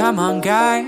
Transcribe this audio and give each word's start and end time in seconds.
Come 0.00 0.18
on, 0.18 0.40
guy. 0.40 0.86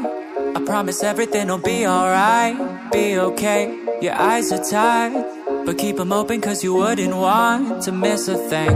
I 0.57 0.61
promise 0.65 1.03
everything 1.03 1.49
will 1.49 1.59
be 1.59 1.87
alright. 1.87 2.57
Be 2.91 3.19
okay. 3.19 3.69
Your 4.01 4.15
eyes 4.15 4.51
are 4.53 4.65
tired. 4.65 5.27
But 5.67 5.77
keep 5.77 5.99
them 5.99 6.15
open 6.15 6.41
cause 6.41 6.65
you 6.65 6.73
wouldn't 6.73 7.15
want 7.15 7.83
to 7.83 7.93
miss 7.93 8.31
a 8.31 8.39
thing. 8.49 8.75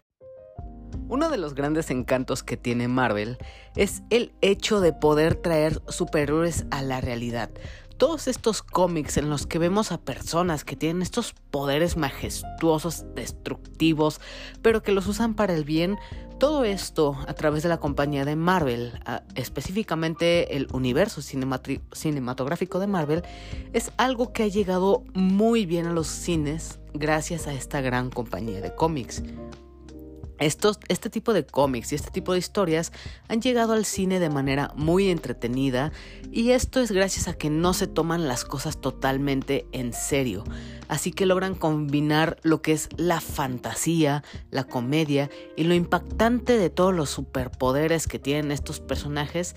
Uno 1.09 1.30
de 1.30 1.38
los 1.38 1.54
grandes 1.54 1.91
encantos 1.91 2.43
que 2.43 2.59
tiene 2.59 2.87
Marvel 2.87 3.38
es 3.77 4.03
el 4.11 4.35
hecho 4.43 4.80
de 4.80 4.93
poder 4.93 5.37
traer 5.37 5.80
superhéroes 5.88 6.66
a 6.71 6.82
la 6.82 7.00
realidad. 7.00 7.48
Todos 7.96 8.28
estos 8.28 8.62
cómics 8.62 9.16
en 9.16 9.30
los 9.30 9.46
que 9.46 9.58
vemos 9.58 9.90
a 9.90 9.96
personas 9.96 10.64
que 10.64 10.76
tienen 10.76 11.00
estos 11.00 11.32
poderes 11.50 11.96
majestuosos, 11.96 13.06
destructivos, 13.14 14.21
pero 14.60 14.82
que 14.82 14.92
los 14.92 15.06
usan 15.06 15.32
para 15.32 15.54
el 15.54 15.64
bien, 15.64 15.96
todo 16.38 16.64
esto 16.64 17.16
a 17.27 17.34
través 17.34 17.62
de 17.62 17.68
la 17.68 17.78
compañía 17.78 18.24
de 18.24 18.36
Marvel, 18.36 19.00
específicamente 19.34 20.56
el 20.56 20.68
universo 20.73 21.23
cinematográfico 21.23 22.78
de 22.78 22.86
Marvel, 22.86 23.22
es 23.72 23.92
algo 23.96 24.32
que 24.32 24.42
ha 24.44 24.48
llegado 24.48 25.02
muy 25.14 25.66
bien 25.66 25.86
a 25.86 25.92
los 25.92 26.08
cines 26.08 26.78
gracias 26.92 27.46
a 27.46 27.54
esta 27.54 27.80
gran 27.80 28.10
compañía 28.10 28.60
de 28.60 28.74
cómics 28.74 29.22
este 30.38 31.10
tipo 31.10 31.32
de 31.32 31.46
cómics 31.46 31.92
y 31.92 31.95
este 31.95 32.10
tipo 32.10 32.32
de 32.32 32.38
historias 32.38 32.92
han 33.28 33.40
llegado 33.40 33.72
al 33.72 33.84
cine 33.84 34.20
de 34.20 34.28
manera 34.28 34.72
muy 34.77 35.10
entretenida 35.10 35.92
y 36.30 36.50
esto 36.50 36.80
es 36.80 36.92
gracias 36.92 37.28
a 37.28 37.34
que 37.34 37.50
no 37.50 37.72
se 37.72 37.86
toman 37.86 38.28
las 38.28 38.44
cosas 38.44 38.80
totalmente 38.80 39.66
en 39.72 39.92
serio, 39.92 40.44
así 40.88 41.12
que 41.12 41.27
logran 41.27 41.54
combinar 41.54 42.38
lo 42.42 42.62
que 42.62 42.72
es 42.72 42.88
la 42.96 43.20
fantasía, 43.20 44.22
la 44.50 44.64
comedia 44.64 45.30
y 45.56 45.64
lo 45.64 45.74
impactante 45.74 46.58
de 46.58 46.70
todos 46.70 46.94
los 46.94 47.10
superpoderes 47.10 48.06
que 48.06 48.18
tienen 48.18 48.52
estos 48.52 48.80
personajes 48.80 49.56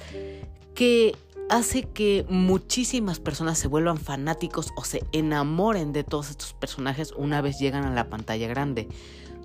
que 0.75 1.15
hace 1.49 1.83
que 1.83 2.25
muchísimas 2.29 3.19
personas 3.19 3.57
se 3.57 3.67
vuelvan 3.67 3.97
fanáticos 3.97 4.71
o 4.75 4.83
se 4.83 5.03
enamoren 5.11 5.91
de 5.91 6.03
todos 6.03 6.29
estos 6.29 6.53
personajes 6.53 7.11
una 7.17 7.41
vez 7.41 7.59
llegan 7.59 7.83
a 7.85 7.93
la 7.93 8.07
pantalla 8.09 8.47
grande. 8.47 8.87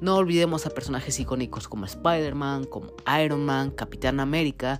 No 0.04 0.16
olvidemos 0.16 0.66
a 0.66 0.70
personajes 0.70 1.18
icónicos 1.18 1.66
como 1.66 1.86
Spider-Man, 1.86 2.64
como 2.64 2.88
Iron 3.24 3.46
Man, 3.46 3.70
Capitán 3.70 4.20
América 4.20 4.78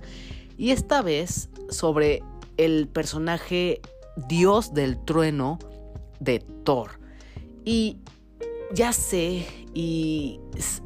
y 0.55 0.69
esta 0.69 1.01
vez 1.01 1.49
sobre 1.67 2.21
el 2.57 2.87
personaje 2.87 3.81
Dios 4.27 4.75
del 4.75 5.03
trueno 5.03 5.57
de 6.19 6.45
Thor. 6.63 6.99
Y 7.63 7.97
ya 8.71 8.93
sé 8.93 9.47
y, 9.73 10.39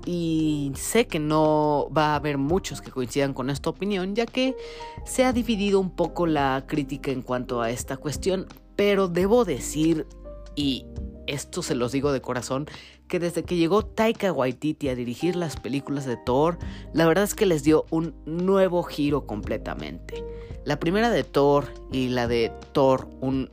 y, 0.06 0.72
sé 0.74 1.06
que 1.06 1.20
no 1.20 1.90
va 1.96 2.14
a 2.14 2.16
haber 2.16 2.38
muchos 2.38 2.80
que 2.80 2.92
coincidan 2.92 3.34
con 3.34 3.50
esta 3.50 3.70
opinión, 3.70 4.16
ya 4.16 4.26
que 4.26 4.56
se 5.04 5.26
ha 5.26 5.34
dividido 5.34 5.82
un 5.82 5.94
poco 5.94 6.26
la 6.26 6.64
crítica 6.66 7.12
en 7.12 7.24
cuanto 7.24 7.62
a 7.62 7.72
esta 7.72 7.98
cuestión, 7.98 8.48
pero 8.78 9.10
debo 9.10 9.44
decir, 9.44 10.08
y 10.56 10.86
esto 11.30 11.62
se 11.62 11.76
los 11.76 11.92
digo 11.92 12.12
de 12.12 12.22
corazón, 12.22 12.68
que 13.08 13.20
desde 13.20 13.44
que 13.44 13.56
llegó 13.56 13.86
Taika 13.86 14.32
Waititi 14.32 14.90
a 14.90 14.96
dirigir 14.96 15.36
las 15.36 15.58
películas 15.58 16.06
de 16.06 16.18
Thor, 16.18 16.58
la 16.94 17.08
verdad 17.08 17.24
es 17.24 17.36
que 17.36 17.46
les 17.46 17.64
dio 17.64 17.86
un 17.90 18.16
nuevo 18.26 18.84
giro 18.84 19.26
completamente. 19.26 20.24
La 20.66 20.80
primera 20.80 21.10
de 21.10 21.24
Thor 21.24 21.66
y 21.92 22.10
la 22.10 22.28
de 22.28 22.52
Thor, 22.74 23.10
un, 23.22 23.50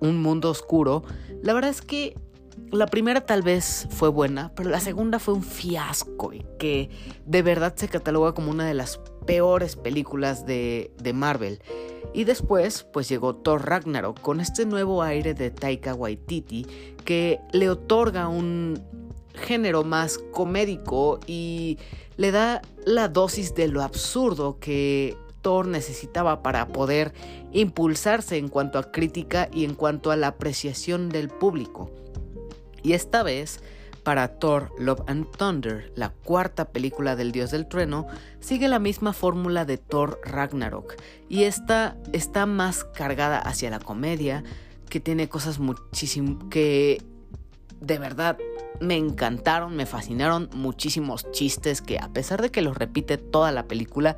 un 0.00 0.22
mundo 0.22 0.50
oscuro, 0.50 1.02
la 1.42 1.52
verdad 1.52 1.70
es 1.70 1.82
que 1.82 2.16
la 2.70 2.86
primera 2.86 3.22
tal 3.22 3.42
vez 3.42 3.88
fue 3.90 4.08
buena, 4.08 4.52
pero 4.54 4.70
la 4.70 4.80
segunda 4.80 5.18
fue 5.18 5.34
un 5.34 5.42
fiasco 5.42 6.32
y 6.32 6.44
que 6.58 6.90
de 7.26 7.42
verdad 7.42 7.74
se 7.76 7.88
cataloga 7.88 8.32
como 8.32 8.50
una 8.50 8.66
de 8.66 8.74
las 8.74 9.00
peores 9.30 9.76
películas 9.76 10.44
de, 10.44 10.90
de 10.98 11.12
Marvel. 11.12 11.62
Y 12.12 12.24
después, 12.24 12.82
pues 12.92 13.08
llegó 13.08 13.36
Thor 13.36 13.64
Ragnarok 13.64 14.20
con 14.20 14.40
este 14.40 14.66
nuevo 14.66 15.04
aire 15.04 15.34
de 15.34 15.52
Taika 15.52 15.94
Waititi 15.94 16.66
que 17.04 17.38
le 17.52 17.70
otorga 17.70 18.26
un 18.26 18.82
género 19.34 19.84
más 19.84 20.18
comédico 20.18 21.20
y 21.28 21.78
le 22.16 22.32
da 22.32 22.60
la 22.84 23.06
dosis 23.06 23.54
de 23.54 23.68
lo 23.68 23.82
absurdo 23.82 24.58
que 24.58 25.16
Thor 25.42 25.68
necesitaba 25.68 26.42
para 26.42 26.66
poder 26.66 27.12
impulsarse 27.52 28.36
en 28.36 28.48
cuanto 28.48 28.80
a 28.80 28.90
crítica 28.90 29.48
y 29.52 29.64
en 29.64 29.76
cuanto 29.76 30.10
a 30.10 30.16
la 30.16 30.26
apreciación 30.26 31.08
del 31.08 31.28
público. 31.28 31.88
Y 32.82 32.94
esta 32.94 33.22
vez, 33.22 33.60
para 34.10 34.40
Thor 34.40 34.72
Love 34.76 35.02
and 35.06 35.30
Thunder, 35.36 35.92
la 35.94 36.08
cuarta 36.08 36.72
película 36.72 37.14
del 37.14 37.30
Dios 37.30 37.52
del 37.52 37.68
Trueno, 37.68 38.08
sigue 38.40 38.66
la 38.66 38.80
misma 38.80 39.12
fórmula 39.12 39.64
de 39.64 39.78
Thor 39.78 40.20
Ragnarok 40.24 40.96
y 41.28 41.44
esta 41.44 41.96
está 42.12 42.44
más 42.44 42.82
cargada 42.82 43.38
hacia 43.38 43.70
la 43.70 43.78
comedia, 43.78 44.42
que 44.88 44.98
tiene 44.98 45.28
cosas 45.28 45.60
muchísimo 45.60 46.48
que 46.48 47.04
de 47.80 47.98
verdad 48.00 48.36
me 48.80 48.96
encantaron, 48.96 49.76
me 49.76 49.86
fascinaron 49.86 50.50
muchísimos 50.54 51.30
chistes 51.30 51.80
que 51.80 52.00
a 52.00 52.08
pesar 52.08 52.42
de 52.42 52.50
que 52.50 52.62
los 52.62 52.76
repite 52.76 53.16
toda 53.16 53.52
la 53.52 53.68
película, 53.68 54.16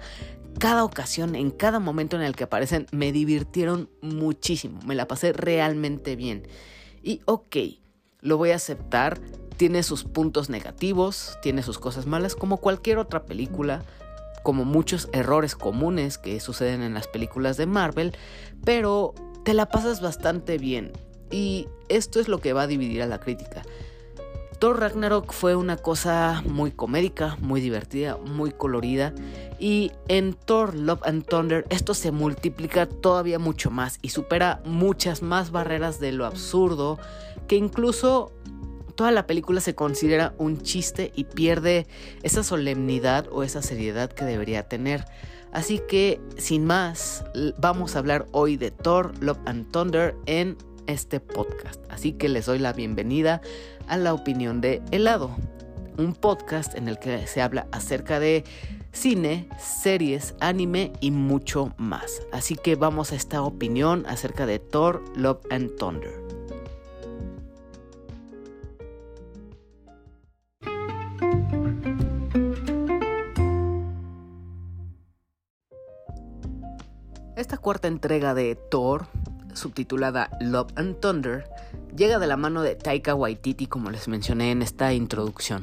cada 0.58 0.84
ocasión, 0.84 1.34
en 1.34 1.50
cada 1.50 1.80
momento 1.80 2.16
en 2.16 2.22
el 2.22 2.34
que 2.34 2.44
aparecen, 2.44 2.86
me 2.92 3.12
divirtieron 3.12 3.90
muchísimo, 4.00 4.80
me 4.86 4.94
la 4.94 5.06
pasé 5.06 5.34
realmente 5.34 6.16
bien. 6.16 6.48
Y 7.02 7.20
ok, 7.26 7.56
lo 8.22 8.38
voy 8.38 8.52
a 8.52 8.56
aceptar, 8.56 9.20
tiene 9.56 9.82
sus 9.82 10.04
puntos 10.04 10.48
negativos, 10.48 11.38
tiene 11.42 11.62
sus 11.62 11.78
cosas 11.78 12.06
malas, 12.06 12.34
como 12.34 12.58
cualquier 12.58 12.98
otra 12.98 13.24
película, 13.24 13.82
como 14.42 14.64
muchos 14.64 15.08
errores 15.12 15.54
comunes 15.54 16.18
que 16.18 16.40
suceden 16.40 16.82
en 16.82 16.94
las 16.94 17.06
películas 17.06 17.56
de 17.56 17.66
Marvel, 17.66 18.16
pero 18.64 19.14
te 19.44 19.54
la 19.54 19.66
pasas 19.66 20.00
bastante 20.00 20.58
bien. 20.58 20.92
Y 21.30 21.68
esto 21.88 22.20
es 22.20 22.28
lo 22.28 22.40
que 22.40 22.52
va 22.52 22.62
a 22.62 22.66
dividir 22.66 23.02
a 23.02 23.06
la 23.06 23.20
crítica. 23.20 23.62
Thor 24.62 24.78
Ragnarok 24.78 25.32
fue 25.32 25.56
una 25.56 25.76
cosa 25.76 26.40
muy 26.46 26.70
comédica, 26.70 27.36
muy 27.40 27.60
divertida, 27.60 28.16
muy 28.18 28.52
colorida. 28.52 29.12
Y 29.58 29.90
en 30.06 30.34
Thor 30.34 30.76
Love 30.76 31.02
and 31.04 31.24
Thunder 31.24 31.66
esto 31.68 31.94
se 31.94 32.12
multiplica 32.12 32.86
todavía 32.86 33.40
mucho 33.40 33.72
más 33.72 33.98
y 34.02 34.10
supera 34.10 34.62
muchas 34.64 35.20
más 35.20 35.50
barreras 35.50 35.98
de 35.98 36.12
lo 36.12 36.26
absurdo 36.26 37.00
que 37.48 37.56
incluso 37.56 38.30
toda 39.02 39.10
la 39.10 39.26
película 39.26 39.60
se 39.60 39.74
considera 39.74 40.32
un 40.38 40.60
chiste 40.60 41.10
y 41.16 41.24
pierde 41.24 41.88
esa 42.22 42.44
solemnidad 42.44 43.26
o 43.32 43.42
esa 43.42 43.60
seriedad 43.60 44.12
que 44.12 44.24
debería 44.24 44.68
tener. 44.68 45.06
Así 45.50 45.80
que, 45.88 46.20
sin 46.36 46.64
más, 46.66 47.24
vamos 47.58 47.96
a 47.96 47.98
hablar 47.98 48.26
hoy 48.30 48.56
de 48.56 48.70
Thor, 48.70 49.12
Love 49.18 49.40
and 49.46 49.72
Thunder 49.72 50.14
en 50.26 50.56
este 50.86 51.18
podcast. 51.18 51.82
Así 51.90 52.12
que 52.12 52.28
les 52.28 52.46
doy 52.46 52.60
la 52.60 52.72
bienvenida 52.72 53.40
a 53.88 53.96
la 53.96 54.14
opinión 54.14 54.60
de 54.60 54.80
helado, 54.92 55.34
un 55.98 56.14
podcast 56.14 56.76
en 56.76 56.86
el 56.86 57.00
que 57.00 57.26
se 57.26 57.42
habla 57.42 57.66
acerca 57.72 58.20
de 58.20 58.44
cine, 58.92 59.48
series, 59.58 60.36
anime 60.38 60.92
y 61.00 61.10
mucho 61.10 61.74
más. 61.76 62.22
Así 62.30 62.54
que 62.54 62.76
vamos 62.76 63.10
a 63.10 63.16
esta 63.16 63.42
opinión 63.42 64.06
acerca 64.06 64.46
de 64.46 64.60
Thor, 64.60 65.02
Love 65.16 65.40
and 65.50 65.74
Thunder. 65.76 66.21
Esta 77.52 77.60
cuarta 77.60 77.86
entrega 77.86 78.32
de 78.32 78.54
Thor, 78.54 79.08
subtitulada 79.52 80.30
Love 80.40 80.72
and 80.74 80.98
Thunder, 81.00 81.44
llega 81.94 82.18
de 82.18 82.26
la 82.26 82.38
mano 82.38 82.62
de 82.62 82.76
Taika 82.76 83.14
Waititi 83.14 83.66
como 83.66 83.90
les 83.90 84.08
mencioné 84.08 84.52
en 84.52 84.62
esta 84.62 84.94
introducción. 84.94 85.60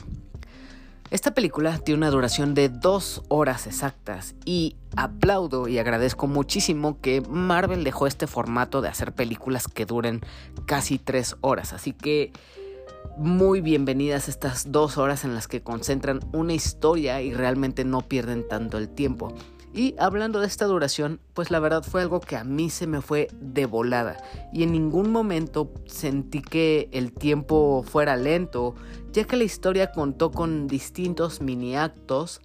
Esta 1.09 1.33
película 1.33 1.79
tiene 1.79 1.97
una 1.97 2.11
duración 2.11 2.53
de 2.53 2.69
dos 2.69 3.23
horas 3.27 3.65
exactas 3.65 4.35
y 4.45 4.75
aplaudo 4.95 5.67
y 5.67 5.79
agradezco 5.79 6.27
muchísimo 6.27 7.01
que 7.01 7.21
Marvel 7.21 7.83
dejó 7.83 8.05
este 8.05 8.27
formato 8.27 8.83
de 8.83 8.89
hacer 8.89 9.13
películas 9.13 9.67
que 9.67 9.87
duren 9.87 10.21
casi 10.67 10.99
tres 10.99 11.37
horas. 11.41 11.73
Así 11.73 11.93
que 11.93 12.31
muy 13.17 13.61
bienvenidas 13.61 14.29
estas 14.29 14.71
dos 14.71 14.99
horas 14.99 15.25
en 15.25 15.33
las 15.33 15.47
que 15.47 15.63
concentran 15.63 16.19
una 16.33 16.53
historia 16.53 17.23
y 17.23 17.33
realmente 17.33 17.83
no 17.83 18.01
pierden 18.01 18.47
tanto 18.47 18.77
el 18.77 18.89
tiempo. 18.89 19.33
Y 19.73 19.95
hablando 19.99 20.39
de 20.39 20.47
esta 20.47 20.65
duración, 20.65 21.19
pues 21.33 21.51
la 21.51 21.59
verdad 21.59 21.83
fue 21.83 22.01
algo 22.01 22.19
que 22.19 22.35
a 22.35 22.43
mí 22.43 22.69
se 22.69 22.87
me 22.87 23.01
fue 23.01 23.27
de 23.39 23.65
volada. 23.65 24.17
Y 24.51 24.63
en 24.63 24.71
ningún 24.71 25.11
momento 25.11 25.71
sentí 25.85 26.41
que 26.41 26.89
el 26.91 27.11
tiempo 27.13 27.83
fuera 27.87 28.17
lento, 28.17 28.75
ya 29.13 29.25
que 29.25 29.37
la 29.37 29.43
historia 29.43 29.91
contó 29.91 30.31
con 30.31 30.67
distintos 30.67 31.41
mini 31.41 31.75
actos. 31.75 32.41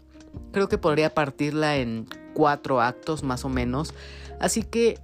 Creo 0.52 0.68
que 0.68 0.76
podría 0.76 1.14
partirla 1.14 1.76
en 1.76 2.06
cuatro 2.34 2.82
actos 2.82 3.22
más 3.22 3.44
o 3.44 3.48
menos. 3.48 3.94
Así 4.38 4.62
que 4.62 4.98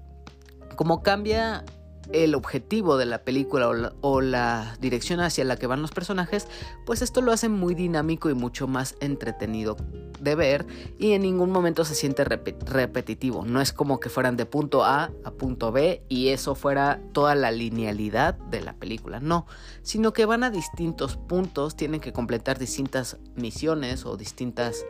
como 0.77 1.03
cambia 1.03 1.65
el 2.13 2.35
objetivo 2.35 2.97
de 2.97 3.07
la 3.07 3.23
película 3.23 3.93
o 4.01 4.21
la, 4.21 4.77
dirección 4.81 5.21
hacia 5.21 5.45
la 5.45 5.57
que 5.57 5.67
van 5.67 5.83
los 5.83 5.91
personajes, 5.91 6.49
pues 6.87 7.03
esto 7.03 7.21
lo 7.21 7.33
hace 7.33 7.49
muy 7.49 7.75
dinámico 7.75 8.31
y 8.31 8.35
mucho 8.35 8.67
más 8.67 8.97
entretenido 9.01 9.77
de 10.21 10.35
ver 10.35 10.67
y 10.99 11.13
en 11.13 11.23
ningún 11.23 11.51
momento 11.51 11.85
se 11.85 11.95
siente 11.95 12.25
repetitivo. 12.25 13.45
No 13.45 13.61
es 13.61 13.73
como 13.73 14.01
que 14.01 14.09
fueran 14.09 14.37
de 14.37 14.47
punto 14.47 14.85
A 14.85 15.11
a 15.25 15.31
punto 15.31 15.73
B 15.73 16.03
y 16.09 16.29
eso 16.29 16.55
fuera 16.55 17.01
toda 17.13 17.35
la 17.35 17.51
linealidad 17.51 18.35
de 18.35 18.61
la 18.61 18.75
película, 18.75 19.21
no, 19.21 19.47
sino 19.83 20.13
que 20.13 20.27
van 20.27 20.45
a 20.45 20.51
distintos 20.51 21.17
puntos, 21.17 21.77
tienen 21.77 22.01
que 22.01 22.13
completar 22.13 22.59
distintas 22.59 23.19
misiones 23.35 24.05
o 24.05 24.17
distintas 24.17 24.85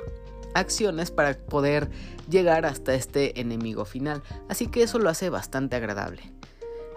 acciones 0.54 1.10
para 1.10 1.34
poder 1.34 1.90
llegar 2.28 2.66
hasta 2.66 2.94
este 2.94 3.40
enemigo 3.40 3.84
final, 3.84 4.22
así 4.48 4.66
que 4.66 4.82
eso 4.82 4.98
lo 4.98 5.08
hace 5.08 5.30
bastante 5.30 5.76
agradable. 5.76 6.32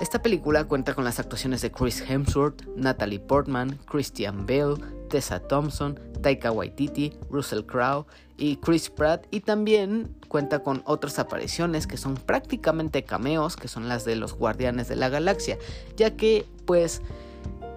Esta 0.04 0.22
película 0.22 0.66
cuenta 0.66 0.94
con 0.94 1.06
las 1.06 1.22
actuaciones 1.22 1.62
de 1.62 1.72
Chris 1.72 2.04
Hemsworth, 2.06 2.68
Natalie 2.76 3.22
Portman, 3.22 3.80
Christian 3.86 4.46
Bale, 4.46 4.76
Tessa 5.10 5.40
Thompson, 5.40 5.98
Taika 6.22 6.52
Waititi, 6.52 7.14
Russell 7.30 7.62
Crowe 7.62 8.06
y 8.36 8.58
Chris 8.58 8.90
Pratt. 8.90 9.26
Y 9.32 9.40
también 9.40 10.14
cuenta 10.28 10.60
con 10.60 10.84
otras 10.86 11.20
apariciones 11.20 11.88
que 11.88 11.96
son 11.96 12.16
prácticamente 12.16 13.06
cameos, 13.06 13.56
que 13.56 13.70
son 13.70 13.88
las 13.88 14.04
de 14.04 14.18
los 14.18 14.34
Guardianes 14.34 14.90
de 14.90 14.98
la 14.98 15.08
Galaxia, 15.08 15.58
ya 15.96 16.18
que 16.18 16.46
pues 16.66 17.02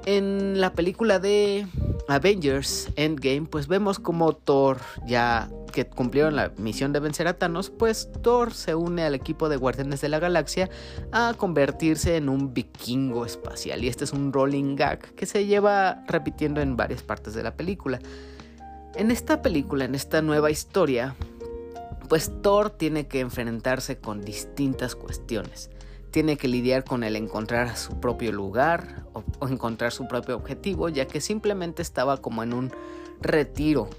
en 0.05 0.61
la 0.61 0.73
película 0.73 1.21
de 1.21 1.69
Avengers 2.09 2.89
Endgame, 2.97 3.49
pues 3.51 3.67
vemos 3.67 3.99
como 3.99 4.33
Thor, 4.33 4.79
ya 5.07 5.51
que 5.73 5.87
cumplieron 5.87 6.37
la 6.37 6.53
misión 6.57 6.93
de 6.93 7.01
vencer 7.01 7.29
a 7.29 7.37
Thanos, 7.37 7.71
pues 7.71 8.11
Thor 8.23 8.53
se 8.55 8.75
une 8.75 9.03
al 9.03 9.15
equipo 9.15 9.49
de 9.49 9.57
Guardianes 9.57 10.01
de 10.01 10.09
la 10.09 10.19
Galaxia 10.19 10.71
a 11.13 11.35
convertirse 11.37 12.17
en 12.17 12.29
un 12.29 12.55
vikingo 12.55 13.27
espacial. 13.27 13.85
Y 13.85 13.89
este 13.89 14.05
es 14.05 14.13
un 14.13 14.33
rolling 14.33 14.77
gag 14.77 15.01
que 15.15 15.27
se 15.27 15.47
lleva 15.47 16.05
repitiendo 16.07 16.61
en 16.61 16.77
varias 16.77 17.03
partes 17.03 17.35
de 17.35 17.43
la 17.43 17.57
película. 17.57 17.99
En 18.95 19.11
esta 19.11 19.43
película, 19.43 19.85
en 19.85 19.95
esta 19.95 20.23
nueva 20.23 20.51
historia, 20.51 21.15
pues 22.09 22.31
Thor 22.41 22.71
tiene 22.71 23.09
que 23.09 23.21
enfrentarse 23.21 23.99
con 23.99 24.23
distintas 24.23 24.95
cuestiones 24.95 25.71
tiene 26.17 26.39
que 26.39 26.49
lidiar 26.49 26.83
con 26.83 27.05
el 27.05 27.15
encontrar 27.15 27.77
su 27.77 28.01
propio 28.01 28.33
lugar 28.33 29.05
o, 29.13 29.49
encontrar 29.49 29.93
su 29.93 30.09
propio 30.09 30.35
objetivo, 30.37 30.89
ya 30.89 31.07
que 31.07 31.21
simplemente 31.21 31.83
estaba 31.83 32.23
como 32.23 32.43
en 32.43 32.55
un 32.55 32.73
retiro 33.21 33.91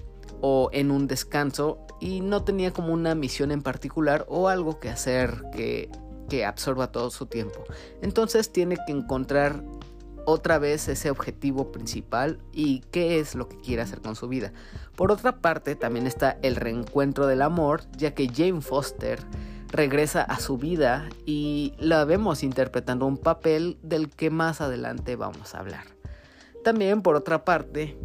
o 0.42 0.72
en 0.74 0.90
un 0.90 1.06
descanso 1.06 1.78
y 2.00 2.22
no 2.22 2.44
tenía 2.44 2.74
como 2.74 2.92
una 2.92 3.14
misión 3.14 3.52
en 3.52 3.62
particular 3.62 4.26
o 4.30 4.48
algo 4.48 4.80
que 4.80 4.90
hacer 4.90 5.44
que, 5.54 5.92
que 6.28 6.44
absorba 6.44 6.92
todo 6.92 7.12
su 7.12 7.28
tiempo. 7.28 7.64
Entonces 8.02 8.52
tiene 8.52 8.78
que 8.88 8.94
encontrar 8.94 9.64
otra 10.26 10.58
vez 10.58 10.88
ese 10.88 11.12
objetivo 11.12 11.72
principal 11.72 12.40
y 12.52 12.80
qué 12.90 13.20
es 13.20 13.36
lo 13.36 13.48
que 13.48 13.58
quiere 13.58 13.84
hacer 13.84 14.02
con 14.02 14.16
su 14.16 14.28
vida. 14.28 14.54
Por 14.96 15.12
otra 15.12 15.38
parte, 15.38 15.76
también 15.76 16.08
está 16.08 16.40
el 16.42 16.56
reencuentro 16.56 17.28
del 17.28 17.44
amor, 17.44 17.84
ya 17.96 18.16
que 18.16 18.28
Jane 18.28 18.62
Foster 18.62 19.20
regresa 19.70 20.22
a 20.22 20.40
su 20.40 20.58
vida 20.58 21.10
y 21.26 21.74
la 21.78 22.06
vemos 22.06 22.44
interpretando 22.44 23.06
un 23.06 23.18
papel 23.18 23.78
del 23.82 24.10
que 24.10 24.30
más 24.30 24.62
adelante 24.62 25.16
vamos 25.16 25.54
a 25.54 25.60
hablar. 25.60 25.86
También 26.64 27.02
por 27.02 27.16
otra 27.16 27.46
parte, 27.46 27.98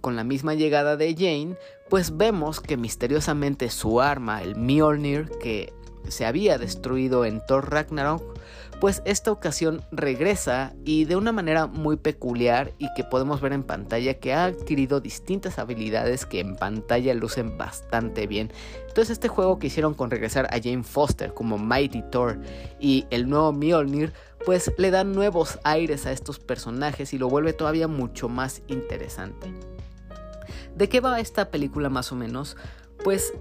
con 0.00 0.16
la 0.16 0.24
misma 0.24 0.54
llegada 0.54 0.96
de 0.96 1.14
Jane, 1.14 1.56
pues 1.88 2.16
vemos 2.16 2.60
que 2.60 2.76
misteriosamente 2.76 3.70
su 3.70 4.00
arma, 4.00 4.42
el 4.42 4.56
Mjolnir, 4.56 5.30
que 5.40 5.72
se 6.08 6.26
había 6.26 6.58
destruido 6.58 7.24
en 7.24 7.44
Thor 7.46 7.70
Ragnarok, 7.70 8.38
pues 8.80 9.02
esta 9.04 9.30
ocasión 9.30 9.82
regresa 9.92 10.72
y 10.84 11.04
de 11.04 11.16
una 11.16 11.32
manera 11.32 11.66
muy 11.66 11.96
peculiar 11.96 12.72
y 12.78 12.92
que 12.94 13.04
podemos 13.04 13.42
ver 13.42 13.52
en 13.52 13.62
pantalla 13.62 14.14
que 14.14 14.32
ha 14.32 14.46
adquirido 14.46 15.00
distintas 15.00 15.58
habilidades 15.58 16.24
que 16.24 16.40
en 16.40 16.56
pantalla 16.56 17.12
lucen 17.14 17.58
bastante 17.58 18.26
bien. 18.26 18.50
Entonces 18.88 19.10
este 19.10 19.28
juego 19.28 19.58
que 19.58 19.66
hicieron 19.66 19.92
con 19.92 20.10
regresar 20.10 20.46
a 20.46 20.60
Jane 20.62 20.82
Foster 20.82 21.34
como 21.34 21.58
Mighty 21.58 22.02
Thor 22.10 22.40
y 22.80 23.06
el 23.10 23.28
nuevo 23.28 23.52
Mjolnir 23.52 24.14
pues 24.46 24.72
le 24.78 24.90
dan 24.90 25.12
nuevos 25.12 25.58
aires 25.64 26.06
a 26.06 26.12
estos 26.12 26.38
personajes 26.38 27.12
y 27.12 27.18
lo 27.18 27.28
vuelve 27.28 27.52
todavía 27.52 27.86
mucho 27.86 28.30
más 28.30 28.62
interesante. 28.66 29.52
¿De 30.74 30.88
qué 30.88 31.00
va 31.00 31.20
esta 31.20 31.50
película 31.50 31.90
más 31.90 32.12
o 32.12 32.16
menos? 32.16 32.56
Pues 33.04 33.34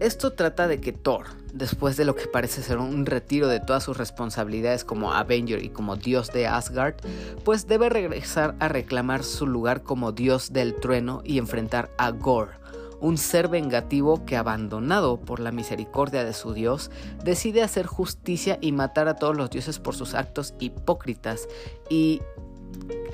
esto 0.00 0.32
trata 0.32 0.66
de 0.66 0.80
que 0.80 0.92
Thor, 0.92 1.26
después 1.56 1.96
de 1.96 2.04
lo 2.04 2.14
que 2.14 2.26
parece 2.26 2.62
ser 2.62 2.78
un 2.78 3.06
retiro 3.06 3.48
de 3.48 3.60
todas 3.60 3.84
sus 3.84 3.96
responsabilidades 3.96 4.84
como 4.84 5.12
Avenger 5.12 5.64
y 5.64 5.70
como 5.70 5.96
dios 5.96 6.32
de 6.32 6.46
Asgard, 6.46 6.96
pues 7.44 7.66
debe 7.66 7.88
regresar 7.88 8.54
a 8.60 8.68
reclamar 8.68 9.24
su 9.24 9.46
lugar 9.46 9.82
como 9.82 10.12
dios 10.12 10.52
del 10.52 10.74
trueno 10.74 11.22
y 11.24 11.38
enfrentar 11.38 11.90
a 11.98 12.10
Gore, 12.10 12.52
un 13.00 13.18
ser 13.18 13.48
vengativo 13.48 14.24
que 14.24 14.36
abandonado 14.36 15.18
por 15.18 15.40
la 15.40 15.52
misericordia 15.52 16.24
de 16.24 16.32
su 16.32 16.52
dios, 16.52 16.90
decide 17.24 17.62
hacer 17.62 17.86
justicia 17.86 18.58
y 18.60 18.72
matar 18.72 19.08
a 19.08 19.16
todos 19.16 19.36
los 19.36 19.50
dioses 19.50 19.78
por 19.78 19.94
sus 19.94 20.14
actos 20.14 20.54
hipócritas. 20.58 21.48
Y 21.88 22.22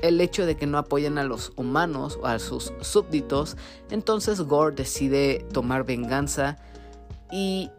el 0.01 0.19
hecho 0.19 0.45
de 0.45 0.55
que 0.55 0.67
no 0.67 0.77
apoyan 0.77 1.17
a 1.17 1.23
los 1.23 1.53
humanos 1.55 2.19
o 2.21 2.27
a 2.27 2.39
sus 2.39 2.73
súbditos, 2.81 3.55
entonces 3.89 4.41
Gore 4.41 4.75
decide 4.75 5.45
tomar 5.53 5.85
venganza 5.85 6.57
y 7.31 7.71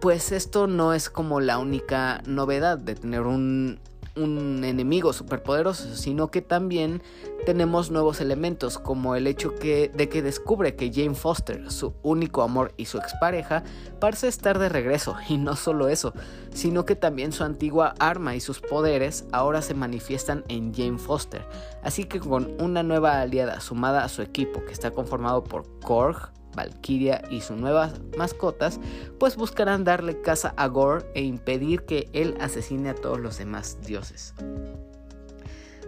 pues 0.00 0.32
esto 0.32 0.66
no 0.66 0.92
es 0.92 1.08
como 1.08 1.40
la 1.40 1.58
única 1.58 2.22
novedad 2.26 2.78
de 2.78 2.94
tener 2.94 3.22
un, 3.22 3.80
un 4.16 4.64
enemigo 4.64 5.12
superpoderoso, 5.12 5.96
sino 5.96 6.30
que 6.30 6.40
también 6.42 7.02
tenemos 7.46 7.90
nuevos 7.90 8.20
elementos, 8.20 8.78
como 8.78 9.16
el 9.16 9.26
hecho 9.26 9.50
de 9.50 10.08
que 10.10 10.22
descubre 10.22 10.76
que 10.76 10.92
Jane 10.92 11.14
Foster, 11.14 11.70
su 11.70 11.94
único 12.02 12.42
amor 12.42 12.72
y 12.76 12.86
su 12.86 12.98
expareja, 12.98 13.64
parece 14.00 14.28
estar 14.28 14.58
de 14.58 14.68
regreso, 14.68 15.16
y 15.28 15.36
no 15.36 15.56
solo 15.56 15.88
eso, 15.88 16.14
sino 16.52 16.84
que 16.84 16.96
también 16.96 17.32
su 17.32 17.44
antigua 17.44 17.94
arma 17.98 18.36
y 18.36 18.40
sus 18.40 18.60
poderes 18.60 19.26
ahora 19.32 19.62
se 19.62 19.74
manifiestan 19.74 20.44
en 20.48 20.72
Jane 20.72 20.98
Foster, 20.98 21.46
así 21.82 22.04
que 22.04 22.20
con 22.20 22.60
una 22.60 22.82
nueva 22.82 23.20
aliada 23.20 23.60
sumada 23.60 24.04
a 24.04 24.08
su 24.08 24.22
equipo 24.22 24.64
que 24.64 24.72
está 24.72 24.92
conformado 24.92 25.44
por 25.44 25.80
Korg, 25.80 26.32
Valkyria 26.54 27.22
y 27.30 27.40
sus 27.40 27.56
nuevas 27.56 28.00
mascotas, 28.16 28.80
pues 29.18 29.36
buscarán 29.36 29.84
darle 29.84 30.20
caza 30.20 30.54
a 30.56 30.66
Gore 30.68 31.04
e 31.14 31.22
impedir 31.22 31.82
que 31.82 32.08
él 32.12 32.36
asesine 32.40 32.90
a 32.90 32.94
todos 32.94 33.20
los 33.20 33.38
demás 33.38 33.78
dioses. 33.86 34.34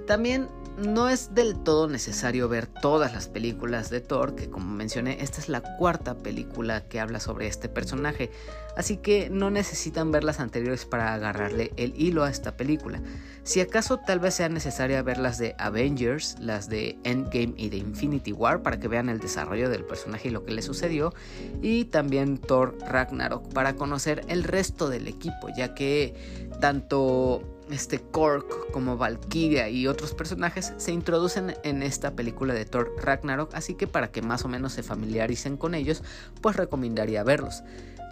También 0.07 0.49
no 0.79 1.09
es 1.09 1.35
del 1.35 1.57
todo 1.57 1.89
necesario 1.89 2.49
ver 2.49 2.67
todas 2.67 3.13
las 3.13 3.29
películas 3.29 3.89
de 3.91 4.01
Thor, 4.01 4.35
que 4.35 4.51
como 4.51 4.67
mencioné, 4.75 5.23
esta 5.23 5.41
es 5.41 5.49
la 5.49 5.63
cuarta 5.77 6.15
película 6.17 6.85
que 6.89 7.01
habla 7.01 7.19
sobre 7.21 7.47
este 7.47 7.69
personaje, 7.69 8.31
así 8.77 8.99
que 8.99 9.31
no 9.31 9.51
necesitan 9.51 10.13
ver 10.13 10.25
las 10.25 10.39
anteriores 10.39 10.85
para 10.85 11.15
agarrarle 11.15 11.73
el 11.77 11.95
hilo 11.97 12.25
a 12.25 12.31
esta 12.31 12.57
película. 12.57 13.01
Si 13.43 13.61
acaso 13.61 13.99
tal 13.99 14.19
vez 14.19 14.35
sea 14.35 14.49
necesaria 14.49 15.03
ver 15.03 15.19
las 15.19 15.39
de 15.39 15.55
Avengers, 15.59 16.37
las 16.41 16.69
de 16.69 16.99
Endgame 17.05 17.55
y 17.57 17.71
de 17.71 17.79
Infinity 17.79 18.33
War 18.33 18.63
para 18.63 18.79
que 18.79 18.89
vean 18.89 19.09
el 19.09 19.21
desarrollo 19.21 19.71
del 19.71 19.85
personaje 19.85 20.29
y 20.29 20.31
lo 20.33 20.45
que 20.45 20.53
le 20.53 20.63
sucedió, 20.63 21.15
y 21.63 21.87
también 21.87 22.39
Thor 22.39 22.77
Ragnarok 22.87 23.53
para 23.53 23.77
conocer 23.77 24.25
el 24.29 24.45
resto 24.45 24.91
del 24.91 25.09
equipo, 25.09 25.49
ya 25.57 25.75
que 25.75 26.15
tanto 26.61 27.56
este 27.71 28.01
Kork 28.01 28.71
como 28.71 28.97
Valkyria 28.97 29.69
y 29.69 29.87
otros 29.87 30.15
personajes 30.15 30.73
se 30.77 30.93
introducen 30.93 31.57
en 31.65 31.83
esta 31.83 32.13
película 32.13 32.55
de 32.55 32.65
Thor 32.65 32.95
Ragnarok, 33.03 33.55
así 33.55 33.75
que 33.75 33.87
para 33.87 34.11
que 34.11 34.23
más 34.23 34.45
o 34.45 34.49
menos 34.49 34.73
se 34.73 34.83
familiaricen 34.83 35.57
con 35.57 35.75
ellos, 35.75 36.03
pues 36.41 36.57
recomendaría 36.57 37.25
verlos. 37.25 37.63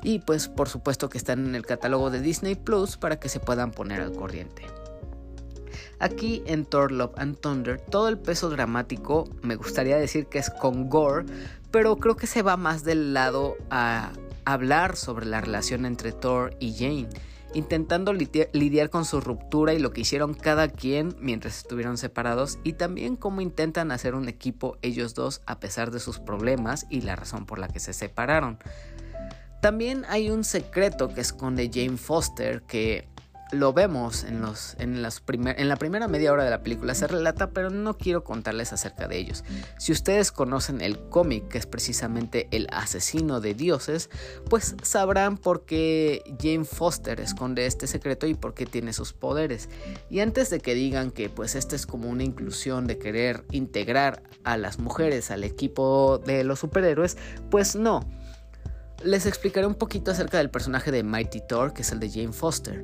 Y 0.03 0.19
pues 0.21 0.49
por 0.49 0.69
supuesto 0.69 1.09
que 1.09 1.19
están 1.19 1.47
en 1.47 1.55
el 1.55 1.65
catálogo 1.65 2.11
de 2.11 2.21
Disney 2.21 2.55
Plus 2.55 2.97
para 2.97 3.19
que 3.19 3.29
se 3.29 3.41
puedan 3.41 3.71
poner 3.71 4.01
al 4.01 4.13
corriente. 4.13 4.65
Aquí 5.99 6.43
en 6.47 6.67
Thor 6.67 6.93
Love 6.93 7.15
and 7.17 7.39
Thunder 7.39 7.81
todo 7.81 8.09
el 8.09 8.19
peso 8.19 8.51
dramático 8.51 9.29
me 9.43 9.57
gustaría 9.57 9.97
decir 9.97 10.27
que 10.27 10.39
es 10.39 10.51
con 10.51 10.89
gore, 10.89 11.25
pero 11.71 11.97
creo 11.97 12.17
que 12.17 12.27
se 12.27 12.43
va 12.43 12.57
más 12.57 12.85
del 12.85 13.15
lado 13.15 13.57
a 13.71 14.13
hablar 14.45 14.97
sobre 14.97 15.27
la 15.27 15.41
relación 15.41 15.87
entre 15.87 16.13
Thor 16.13 16.55
y 16.61 16.75
Jane 16.75 17.09
intentando 17.55 18.13
lidiar 18.13 18.91
con 18.91 19.05
su 19.05 19.21
ruptura 19.21 19.73
y 19.73 19.79
lo 19.79 19.93
que 19.93 20.03
hicieron 20.03 20.35
cada 20.35 20.69
quien 20.69 21.17
mientras 21.21 21.59
estuvieron 21.59 21.97
separados 21.97 22.59
y 22.65 22.75
también 22.75 23.17
cómo 23.17 23.41
intentan 23.41 23.93
hacer 23.93 24.15
un 24.15 24.29
equipo 24.29 24.77
ellos 24.83 25.15
dos 25.15 25.41
a 25.47 25.61
pesar 25.61 25.91
de 25.91 26.01
sus 26.01 26.19
problemas 26.19 26.87
y 26.91 27.01
la 27.03 27.17
razón 27.17 27.47
por 27.47 27.59
la 27.59 27.69
que 27.69 27.81
se 27.81 27.93
separaron. 27.93 28.59
También 29.61 30.05
hay 30.09 30.29
un 30.29 30.45
secreto 30.45 31.15
que 31.15 31.23
esconde 31.23 31.71
Jane 31.73 31.97
Foster 31.97 32.63
que 32.63 33.09
lo 33.55 33.73
vemos 33.73 34.25
en, 34.25 34.41
los, 34.41 34.77
en, 34.79 35.03
las 35.03 35.23
en 35.29 35.69
la 35.69 35.77
primera 35.77 36.09
media 36.09 36.33
hora 36.33 36.45
de 36.45 36.51
la 36.51 36.63
película, 36.63 36.95
se 36.95 37.07
relata, 37.07 37.51
pero 37.51 37.71
no 37.71 37.97
quiero 37.97 38.25
contarles 38.25 38.73
acerca 38.73 39.09
de 39.09 39.19
ellos. 39.19 39.45
Si 39.79 39.93
ustedes 39.93 40.33
conocen 40.33 40.81
el 40.81 40.99
cómic, 41.09 41.49
que 41.49 41.59
es 41.59 41.67
precisamente 41.67 42.49
El 42.51 42.67
asesino 42.73 43.41
de 43.41 43.55
dioses, 43.55 44.11
pues 44.49 44.77
sabrán 44.83 45.39
por 45.39 45.65
qué 45.65 46.23
Jane 46.41 46.65
Foster 46.65 47.21
esconde 47.21 47.67
este 47.67 47.87
secreto 47.87 48.27
y 48.27 48.35
por 48.35 48.55
qué 48.55 48.67
tiene 48.67 48.93
sus 48.93 49.13
poderes. 49.13 49.69
Y 50.11 50.21
antes 50.21 50.51
de 50.51 50.61
que 50.61 50.75
digan 50.75 51.11
que 51.11 51.29
pues 51.29 51.55
esta 51.55 51.77
es 51.77 51.87
como 51.87 52.09
una 52.09 52.25
inclusión 52.25 52.87
de 52.87 52.99
querer 52.99 53.45
integrar 53.51 54.23
a 54.45 54.57
las 54.57 54.79
mujeres 54.79 55.31
al 55.31 55.45
equipo 55.45 56.19
de 56.19 56.45
los 56.45 56.59
superhéroes, 56.61 57.17
pues 57.51 57.77
no. 57.77 58.01
Les 59.03 59.27
explicaré 59.27 59.67
un 59.67 59.75
poquito 59.75 60.11
acerca 60.11 60.39
del 60.39 60.51
personaje 60.51 60.91
de 60.91 61.03
Mighty 61.03 61.43
Thor, 61.47 61.75
que 61.75 61.83
es 61.83 61.93
el 61.93 62.01
de 62.01 62.09
Jane 62.11 62.33
Foster. 62.33 62.83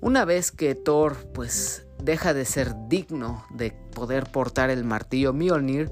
Una 0.00 0.24
vez 0.24 0.52
que 0.52 0.74
Thor 0.74 1.16
pues 1.34 1.86
deja 2.02 2.32
de 2.32 2.44
ser 2.44 2.74
digno 2.88 3.44
de 3.50 3.72
poder 3.94 4.30
portar 4.30 4.70
el 4.70 4.84
martillo 4.84 5.32
Mjolnir, 5.32 5.90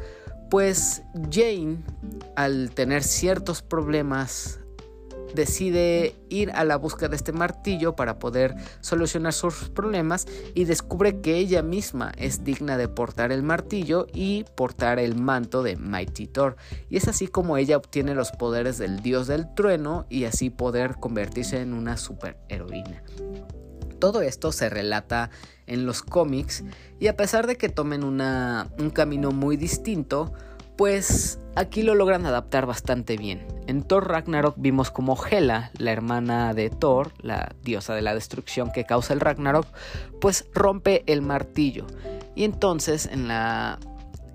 pues 0.48 1.02
Jane, 1.30 1.78
al 2.36 2.70
tener 2.70 3.02
ciertos 3.02 3.62
problemas, 3.62 4.60
decide 5.34 6.14
ir 6.28 6.50
a 6.52 6.64
la 6.64 6.76
búsqueda 6.76 7.08
de 7.08 7.16
este 7.16 7.32
martillo 7.32 7.96
para 7.96 8.18
poder 8.20 8.54
solucionar 8.80 9.32
sus 9.32 9.68
problemas 9.70 10.26
y 10.54 10.64
descubre 10.64 11.20
que 11.20 11.34
ella 11.34 11.62
misma 11.62 12.12
es 12.16 12.44
digna 12.44 12.78
de 12.78 12.88
portar 12.88 13.32
el 13.32 13.42
martillo 13.42 14.06
y 14.14 14.44
portar 14.54 15.00
el 15.00 15.16
manto 15.16 15.64
de 15.64 15.76
Mighty 15.76 16.28
Thor. 16.28 16.56
Y 16.88 16.96
es 16.96 17.08
así 17.08 17.26
como 17.26 17.56
ella 17.56 17.76
obtiene 17.76 18.14
los 18.14 18.30
poderes 18.30 18.78
del 18.78 19.00
dios 19.02 19.26
del 19.26 19.52
trueno 19.54 20.06
y 20.08 20.24
así 20.24 20.48
poder 20.48 20.96
convertirse 20.96 21.60
en 21.60 21.74
una 21.74 21.96
superheroína. 21.96 23.02
Todo 23.98 24.22
esto 24.22 24.52
se 24.52 24.68
relata 24.68 25.30
en 25.66 25.86
los 25.86 26.02
cómics 26.02 26.64
y 27.00 27.08
a 27.08 27.16
pesar 27.16 27.46
de 27.46 27.56
que 27.56 27.68
tomen 27.68 28.04
un 28.04 28.90
camino 28.90 29.30
muy 29.30 29.56
distinto, 29.56 30.32
pues 30.76 31.38
aquí 31.54 31.82
lo 31.82 31.94
logran 31.94 32.26
adaptar 32.26 32.66
bastante 32.66 33.16
bien. 33.16 33.46
En 33.66 33.82
Thor 33.82 34.08
Ragnarok 34.08 34.54
vimos 34.58 34.90
como 34.90 35.18
Hela, 35.24 35.70
la 35.78 35.90
hermana 35.90 36.54
de 36.54 36.70
Thor, 36.70 37.12
la 37.20 37.54
diosa 37.62 37.94
de 37.94 38.02
la 38.02 38.14
destrucción 38.14 38.70
que 38.70 38.84
causa 38.84 39.14
el 39.14 39.20
Ragnarok, 39.20 39.66
pues 40.20 40.46
rompe 40.52 41.02
el 41.06 41.22
martillo. 41.22 41.86
Y 42.34 42.44
entonces 42.44 43.06
en 43.06 43.26
la 43.26 43.78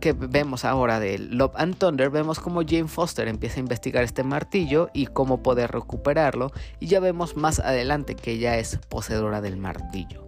que 0.02 0.12
vemos 0.12 0.66
ahora 0.66 1.00
de 1.00 1.18
Love 1.18 1.54
and 1.56 1.78
Thunder, 1.78 2.10
vemos 2.10 2.40
como 2.40 2.64
Jane 2.64 2.90
Foster 2.90 3.30
empieza 3.30 3.58
a 3.58 3.60
investigar 3.62 4.04
este 4.04 4.24
martillo 4.24 4.90
y 4.94 5.06
cómo 5.06 5.42
poder 5.42 5.72
recuperarlo, 5.72 6.52
y 6.82 6.88
ya 6.88 7.00
vemos 7.00 7.38
más 7.38 7.60
adelante 7.60 8.16
que 8.16 8.34
ella 8.34 8.58
es 8.58 8.78
poseedora 8.90 9.40
del 9.40 9.56
martillo. 9.56 10.28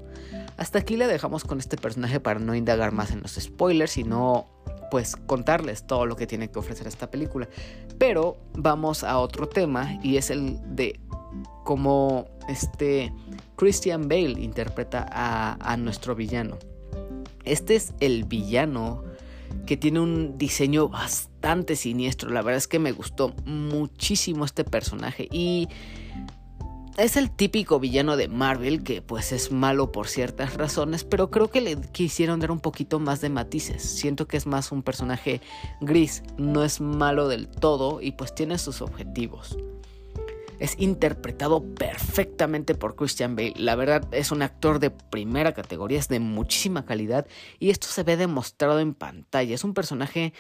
Hasta 0.55 0.79
aquí 0.79 0.95
le 0.95 1.07
dejamos 1.07 1.43
con 1.43 1.59
este 1.59 1.75
personaje 1.75 2.19
para 2.19 2.39
no 2.39 2.55
indagar 2.55 2.91
más 2.93 3.11
en 3.11 3.21
los 3.21 3.33
spoilers, 3.33 3.91
sino 3.91 4.47
pues 4.91 5.15
contarles 5.15 5.87
todo 5.87 6.05
lo 6.05 6.15
que 6.15 6.27
tiene 6.27 6.51
que 6.51 6.59
ofrecer 6.59 6.87
esta 6.87 7.09
película. 7.09 7.49
Pero 7.97 8.37
vamos 8.53 9.03
a 9.03 9.17
otro 9.17 9.49
tema 9.49 9.97
y 10.03 10.17
es 10.17 10.29
el 10.29 10.59
de 10.75 10.99
cómo 11.63 12.27
este 12.47 13.11
Christian 13.55 14.07
Bale 14.07 14.39
interpreta 14.39 15.07
a 15.09 15.77
nuestro 15.77 16.13
villano. 16.13 16.57
Este 17.43 17.75
es 17.75 17.93
el 17.99 18.23
villano 18.25 19.03
que 19.65 19.77
tiene 19.77 19.99
un 19.99 20.37
diseño 20.37 20.89
bastante 20.89 21.75
siniestro. 21.75 22.29
La 22.29 22.41
verdad 22.41 22.57
es 22.57 22.67
que 22.67 22.79
me 22.79 22.91
gustó 22.91 23.33
muchísimo 23.45 24.45
este 24.45 24.63
personaje 24.63 25.27
y 25.31 25.67
es 26.97 27.17
el 27.17 27.31
típico 27.31 27.79
villano 27.79 28.17
de 28.17 28.27
Marvel 28.27 28.83
que 28.83 29.01
pues 29.01 29.31
es 29.31 29.51
malo 29.51 29.91
por 29.91 30.07
ciertas 30.07 30.55
razones, 30.55 31.03
pero 31.03 31.31
creo 31.31 31.49
que 31.49 31.61
le 31.61 31.75
quisieron 31.91 32.39
dar 32.39 32.51
un 32.51 32.59
poquito 32.59 32.99
más 32.99 33.21
de 33.21 33.29
matices. 33.29 33.81
Siento 33.81 34.27
que 34.27 34.37
es 34.37 34.45
más 34.45 34.71
un 34.71 34.83
personaje 34.83 35.41
gris, 35.81 36.23
no 36.37 36.63
es 36.63 36.81
malo 36.81 37.27
del 37.27 37.47
todo 37.47 38.01
y 38.01 38.11
pues 38.11 38.35
tiene 38.35 38.57
sus 38.57 38.81
objetivos 38.81 39.57
es 40.63 40.75
interpretado 40.79 41.61
perfectamente 41.61 42.73
por 42.73 42.95
Christian 42.95 43.35
Bale. 43.35 43.53
La 43.57 43.75
verdad 43.75 44.07
es 44.13 44.31
un 44.31 44.41
actor 44.41 44.79
de 44.79 44.91
primera 44.91 45.51
categoría, 45.51 45.99
es 45.99 46.07
de 46.07 46.21
muchísima 46.21 46.85
calidad 46.85 47.27
y 47.59 47.69
esto 47.69 47.87
se 47.87 48.03
ve 48.03 48.15
demostrado 48.15 48.79
en 48.79 48.93
pantalla. 48.93 49.53
Es 49.53 49.65
un 49.65 49.73
personaje... 49.73 50.33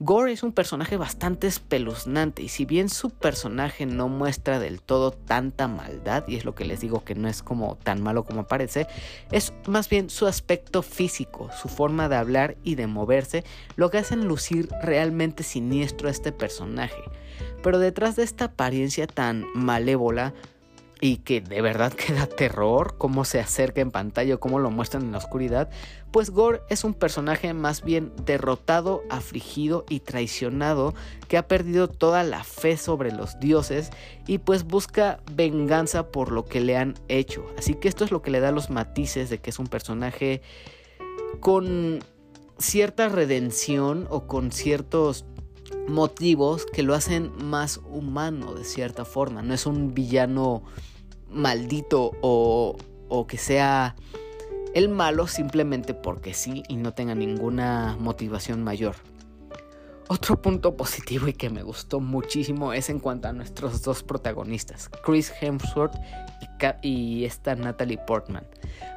Gore 0.00 0.32
es 0.32 0.42
un 0.42 0.52
personaje 0.52 0.96
bastante 0.96 1.46
espeluznante 1.46 2.42
y 2.42 2.48
si 2.48 2.64
bien 2.64 2.88
su 2.88 3.10
personaje 3.10 3.86
no 3.86 4.08
muestra 4.08 4.58
del 4.58 4.80
todo 4.80 5.12
tanta 5.12 5.68
maldad, 5.68 6.24
y 6.26 6.34
es 6.34 6.44
lo 6.44 6.56
que 6.56 6.64
les 6.64 6.80
digo 6.80 7.04
que 7.04 7.14
no 7.14 7.28
es 7.28 7.44
como 7.44 7.76
tan 7.76 8.02
malo 8.02 8.24
como 8.24 8.44
parece, 8.44 8.88
es 9.30 9.52
más 9.68 9.88
bien 9.88 10.10
su 10.10 10.26
aspecto 10.26 10.82
físico, 10.82 11.48
su 11.62 11.68
forma 11.68 12.08
de 12.08 12.16
hablar 12.16 12.56
y 12.64 12.74
de 12.74 12.88
moverse, 12.88 13.44
lo 13.76 13.90
que 13.90 13.98
hacen 13.98 14.26
lucir 14.26 14.68
realmente 14.82 15.44
siniestro 15.44 16.08
a 16.08 16.10
este 16.10 16.32
personaje. 16.32 17.02
Pero 17.62 17.78
detrás 17.78 18.16
de 18.16 18.22
esta 18.22 18.46
apariencia 18.46 19.06
tan 19.06 19.46
malévola 19.54 20.34
y 21.00 21.18
que 21.18 21.40
de 21.42 21.60
verdad 21.60 21.92
queda 22.06 22.26
terror 22.26 22.94
cómo 22.96 23.24
se 23.24 23.38
acerca 23.38 23.80
en 23.80 23.90
pantalla 23.90 24.36
o 24.36 24.40
cómo 24.40 24.58
lo 24.58 24.70
muestran 24.70 25.02
en 25.02 25.12
la 25.12 25.18
oscuridad, 25.18 25.68
pues 26.12 26.30
Gore 26.30 26.62
es 26.70 26.84
un 26.84 26.94
personaje 26.94 27.52
más 27.52 27.82
bien 27.82 28.12
derrotado, 28.24 29.02
afligido 29.10 29.84
y 29.88 30.00
traicionado 30.00 30.94
que 31.28 31.36
ha 31.36 31.46
perdido 31.46 31.88
toda 31.88 32.22
la 32.22 32.42
fe 32.42 32.76
sobre 32.76 33.12
los 33.12 33.38
dioses 33.38 33.90
y 34.26 34.38
pues 34.38 34.64
busca 34.64 35.20
venganza 35.32 36.10
por 36.10 36.32
lo 36.32 36.46
que 36.46 36.60
le 36.60 36.76
han 36.76 36.94
hecho. 37.08 37.44
Así 37.58 37.74
que 37.74 37.88
esto 37.88 38.04
es 38.04 38.10
lo 38.10 38.22
que 38.22 38.30
le 38.30 38.40
da 38.40 38.50
los 38.50 38.70
matices 38.70 39.28
de 39.28 39.38
que 39.38 39.50
es 39.50 39.58
un 39.58 39.66
personaje 39.66 40.40
con 41.40 41.98
cierta 42.58 43.08
redención 43.08 44.06
o 44.08 44.26
con 44.26 44.52
ciertos 44.52 45.26
motivos 45.88 46.66
que 46.66 46.82
lo 46.82 46.94
hacen 46.94 47.32
más 47.44 47.80
humano 47.90 48.54
de 48.54 48.64
cierta 48.64 49.04
forma. 49.04 49.42
No 49.42 49.54
es 49.54 49.66
un 49.66 49.94
villano 49.94 50.62
maldito 51.30 52.12
o, 52.20 52.76
o 53.08 53.26
que 53.26 53.38
sea 53.38 53.96
el 54.74 54.88
malo 54.88 55.26
simplemente 55.26 55.94
porque 55.94 56.34
sí 56.34 56.62
y 56.68 56.76
no 56.76 56.92
tenga 56.92 57.14
ninguna 57.14 57.96
motivación 57.98 58.62
mayor. 58.62 58.96
Otro 60.08 60.40
punto 60.42 60.76
positivo 60.76 61.28
y 61.28 61.32
que 61.32 61.48
me 61.48 61.62
gustó 61.62 61.98
muchísimo 61.98 62.74
es 62.74 62.90
en 62.90 63.00
cuanto 63.00 63.28
a 63.28 63.32
nuestros 63.32 63.82
dos 63.82 64.02
protagonistas, 64.02 64.90
Chris 65.02 65.32
Hemsworth 65.40 65.94
y, 66.82 66.88
y 66.88 67.24
esta 67.24 67.54
Natalie 67.54 67.98
Portman. 68.06 68.44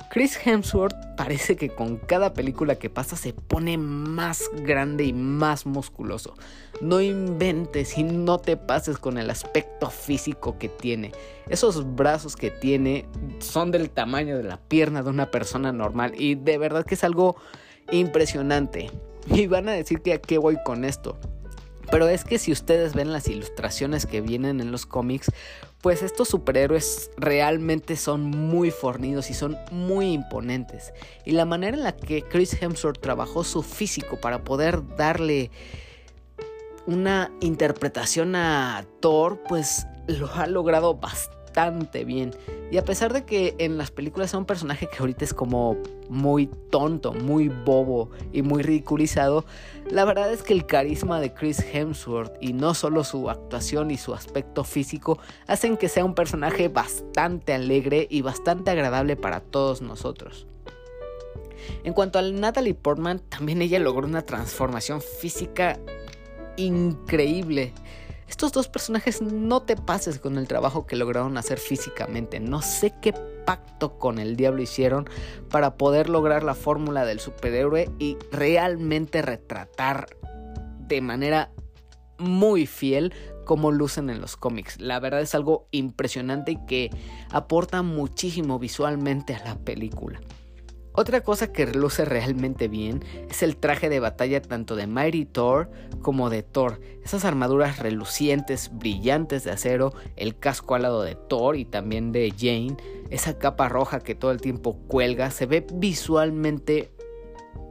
Chris 0.09 0.39
Hemsworth 0.45 0.95
parece 1.17 1.57
que 1.57 1.69
con 1.69 1.97
cada 1.97 2.33
película 2.33 2.75
que 2.75 2.89
pasa 2.89 3.15
se 3.17 3.33
pone 3.33 3.77
más 3.77 4.43
grande 4.63 5.03
y 5.03 5.13
más 5.13 5.65
musculoso. 5.65 6.35
No 6.79 7.01
inventes 7.01 7.97
y 7.97 8.03
no 8.03 8.37
te 8.37 8.55
pases 8.55 8.97
con 8.97 9.17
el 9.17 9.29
aspecto 9.29 9.89
físico 9.89 10.57
que 10.57 10.69
tiene. 10.69 11.11
Esos 11.49 11.95
brazos 11.95 12.35
que 12.35 12.51
tiene 12.51 13.05
son 13.39 13.71
del 13.71 13.89
tamaño 13.89 14.37
de 14.37 14.43
la 14.43 14.57
pierna 14.57 15.03
de 15.03 15.09
una 15.09 15.29
persona 15.29 15.73
normal 15.73 16.13
y 16.17 16.35
de 16.35 16.57
verdad 16.57 16.85
que 16.85 16.95
es 16.95 17.03
algo 17.03 17.35
impresionante. 17.91 18.91
Y 19.29 19.47
van 19.47 19.67
a 19.67 19.73
decir 19.73 20.01
que 20.01 20.13
a 20.13 20.21
qué 20.21 20.37
voy 20.37 20.57
con 20.63 20.85
esto. 20.85 21.17
Pero 21.91 22.07
es 22.07 22.23
que 22.23 22.37
si 22.37 22.51
ustedes 22.51 22.93
ven 22.93 23.11
las 23.11 23.27
ilustraciones 23.27 24.05
que 24.05 24.21
vienen 24.21 24.59
en 24.59 24.71
los 24.71 24.85
cómics, 24.85 25.31
pues 25.81 26.01
estos 26.01 26.27
superhéroes 26.27 27.11
realmente 27.17 27.95
son 27.95 28.23
muy 28.23 28.71
fornidos 28.71 29.29
y 29.29 29.33
son 29.33 29.57
muy 29.71 30.13
imponentes. 30.13 30.93
Y 31.25 31.31
la 31.31 31.45
manera 31.45 31.77
en 31.77 31.83
la 31.83 31.95
que 31.95 32.23
Chris 32.23 32.61
Hemsworth 32.61 32.99
trabajó 32.99 33.43
su 33.43 33.61
físico 33.63 34.17
para 34.17 34.43
poder 34.43 34.81
darle 34.97 35.51
una 36.87 37.31
interpretación 37.41 38.35
a 38.35 38.85
Thor, 39.01 39.43
pues 39.47 39.85
lo 40.07 40.31
ha 40.33 40.47
logrado 40.47 40.95
bastante 40.95 41.36
bien. 42.05 42.31
Y 42.71 42.77
a 42.77 42.83
pesar 42.83 43.13
de 43.13 43.25
que 43.25 43.55
en 43.57 43.77
las 43.77 43.91
películas 43.91 44.29
es 44.29 44.33
un 44.35 44.45
personaje 44.45 44.87
que 44.87 44.97
ahorita 44.99 45.25
es 45.25 45.33
como 45.33 45.77
muy 46.09 46.47
tonto, 46.69 47.13
muy 47.13 47.49
bobo 47.49 48.11
y 48.31 48.41
muy 48.41 48.61
ridiculizado, 48.61 49.45
la 49.89 50.05
verdad 50.05 50.31
es 50.31 50.43
que 50.43 50.53
el 50.53 50.65
carisma 50.65 51.19
de 51.19 51.33
Chris 51.33 51.59
Hemsworth 51.59 52.33
y 52.41 52.53
no 52.53 52.73
solo 52.73 53.03
su 53.03 53.29
actuación 53.29 53.89
y 53.91 53.97
su 53.97 54.13
aspecto 54.13 54.63
físico 54.63 55.17
hacen 55.47 55.77
que 55.77 55.89
sea 55.89 56.05
un 56.05 56.13
personaje 56.13 56.67
bastante 56.67 57.53
alegre 57.53 58.07
y 58.09 58.21
bastante 58.21 58.71
agradable 58.71 59.15
para 59.15 59.39
todos 59.39 59.81
nosotros. 59.81 60.45
En 61.83 61.93
cuanto 61.93 62.19
a 62.19 62.21
Natalie 62.21 62.75
Portman, 62.75 63.19
también 63.19 63.61
ella 63.61 63.79
logró 63.79 64.05
una 64.05 64.21
transformación 64.21 65.01
física 65.01 65.79
increíble. 66.55 67.73
Estos 68.27 68.51
dos 68.51 68.67
personajes 68.67 69.21
no 69.21 69.61
te 69.61 69.75
pases 69.75 70.19
con 70.19 70.37
el 70.37 70.47
trabajo 70.47 70.85
que 70.85 70.95
lograron 70.95 71.37
hacer 71.37 71.59
físicamente. 71.59 72.39
No 72.39 72.61
sé 72.61 72.93
qué 73.01 73.13
pacto 73.45 73.97
con 73.97 74.19
el 74.19 74.35
diablo 74.35 74.61
hicieron 74.61 75.09
para 75.49 75.77
poder 75.77 76.09
lograr 76.09 76.43
la 76.43 76.53
fórmula 76.53 77.05
del 77.05 77.19
superhéroe 77.19 77.89
y 77.99 78.17
realmente 78.31 79.21
retratar 79.21 80.07
de 80.79 81.01
manera 81.01 81.51
muy 82.19 82.65
fiel 82.65 83.13
como 83.45 83.71
lucen 83.71 84.09
en 84.09 84.19
los 84.19 84.35
cómics. 84.35 84.79
La 84.81 84.99
verdad 84.99 85.21
es 85.21 85.33
algo 85.33 85.67
impresionante 85.71 86.51
y 86.51 86.65
que 86.65 86.89
aporta 87.31 87.81
muchísimo 87.81 88.59
visualmente 88.59 89.33
a 89.35 89.43
la 89.43 89.55
película. 89.55 90.19
Otra 90.99 91.21
cosa 91.21 91.53
que 91.53 91.67
luce 91.67 92.05
realmente 92.05 92.67
bien 92.67 93.05
es 93.29 93.43
el 93.43 93.55
traje 93.55 93.87
de 93.87 93.99
batalla 93.99 94.41
tanto 94.41 94.75
de 94.75 94.87
Mighty 94.87 95.25
Thor 95.25 95.69
como 96.01 96.31
de 96.31 96.41
Thor. 96.41 96.81
Esas 97.03 97.23
armaduras 97.23 97.77
relucientes, 97.77 98.71
brillantes 98.73 99.43
de 99.43 99.51
acero, 99.51 99.93
el 100.15 100.39
casco 100.39 100.73
alado 100.73 101.03
de 101.03 101.13
Thor 101.13 101.55
y 101.55 101.65
también 101.65 102.11
de 102.11 102.33
Jane, 102.35 102.77
esa 103.11 103.37
capa 103.37 103.69
roja 103.69 103.99
que 103.99 104.15
todo 104.15 104.31
el 104.31 104.41
tiempo 104.41 104.79
cuelga, 104.87 105.29
se 105.29 105.45
ve 105.45 105.67
visualmente 105.71 106.89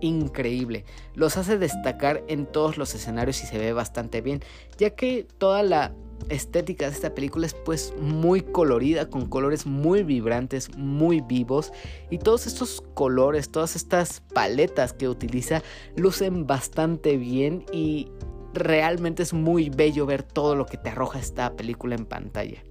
increíble. 0.01 0.85
Los 1.15 1.37
hace 1.37 1.59
destacar 1.59 2.23
en 2.29 2.47
todos 2.47 2.79
los 2.79 2.95
escenarios 2.95 3.43
y 3.43 3.47
se 3.49 3.59
ve 3.59 3.73
bastante 3.73 4.21
bien, 4.21 4.41
ya 4.79 4.91
que 4.91 5.27
toda 5.39 5.65
la 5.65 5.93
estética 6.29 6.87
de 6.87 6.93
esta 6.93 7.15
película 7.15 7.47
es 7.47 7.55
pues 7.55 7.95
muy 7.99 8.41
colorida, 8.41 9.09
con 9.09 9.27
colores 9.27 9.67
muy 9.67 10.03
vibrantes, 10.03 10.77
muy 10.77 11.21
vivos 11.21 11.73
y 12.11 12.19
todos 12.19 12.47
estos 12.47 12.83
colores, 12.95 13.51
todas 13.51 13.77
estas 13.77 14.21
paletas 14.33 14.93
que 14.93 15.09
utiliza 15.09 15.63
lucen 15.97 16.47
bastante 16.47 17.17
bien 17.17 17.65
y 17.73 18.11
realmente 18.55 19.23
es 19.23 19.33
muy 19.33 19.71
bello 19.71 20.07
ver 20.07 20.23
todo 20.23 20.57
lo 20.57 20.67
que 20.67 20.77
te 20.77 20.91
arroja 20.91 21.19
esta 21.19 21.55
película 21.55 21.95
en 21.95 22.07
pantalla. 22.07 22.63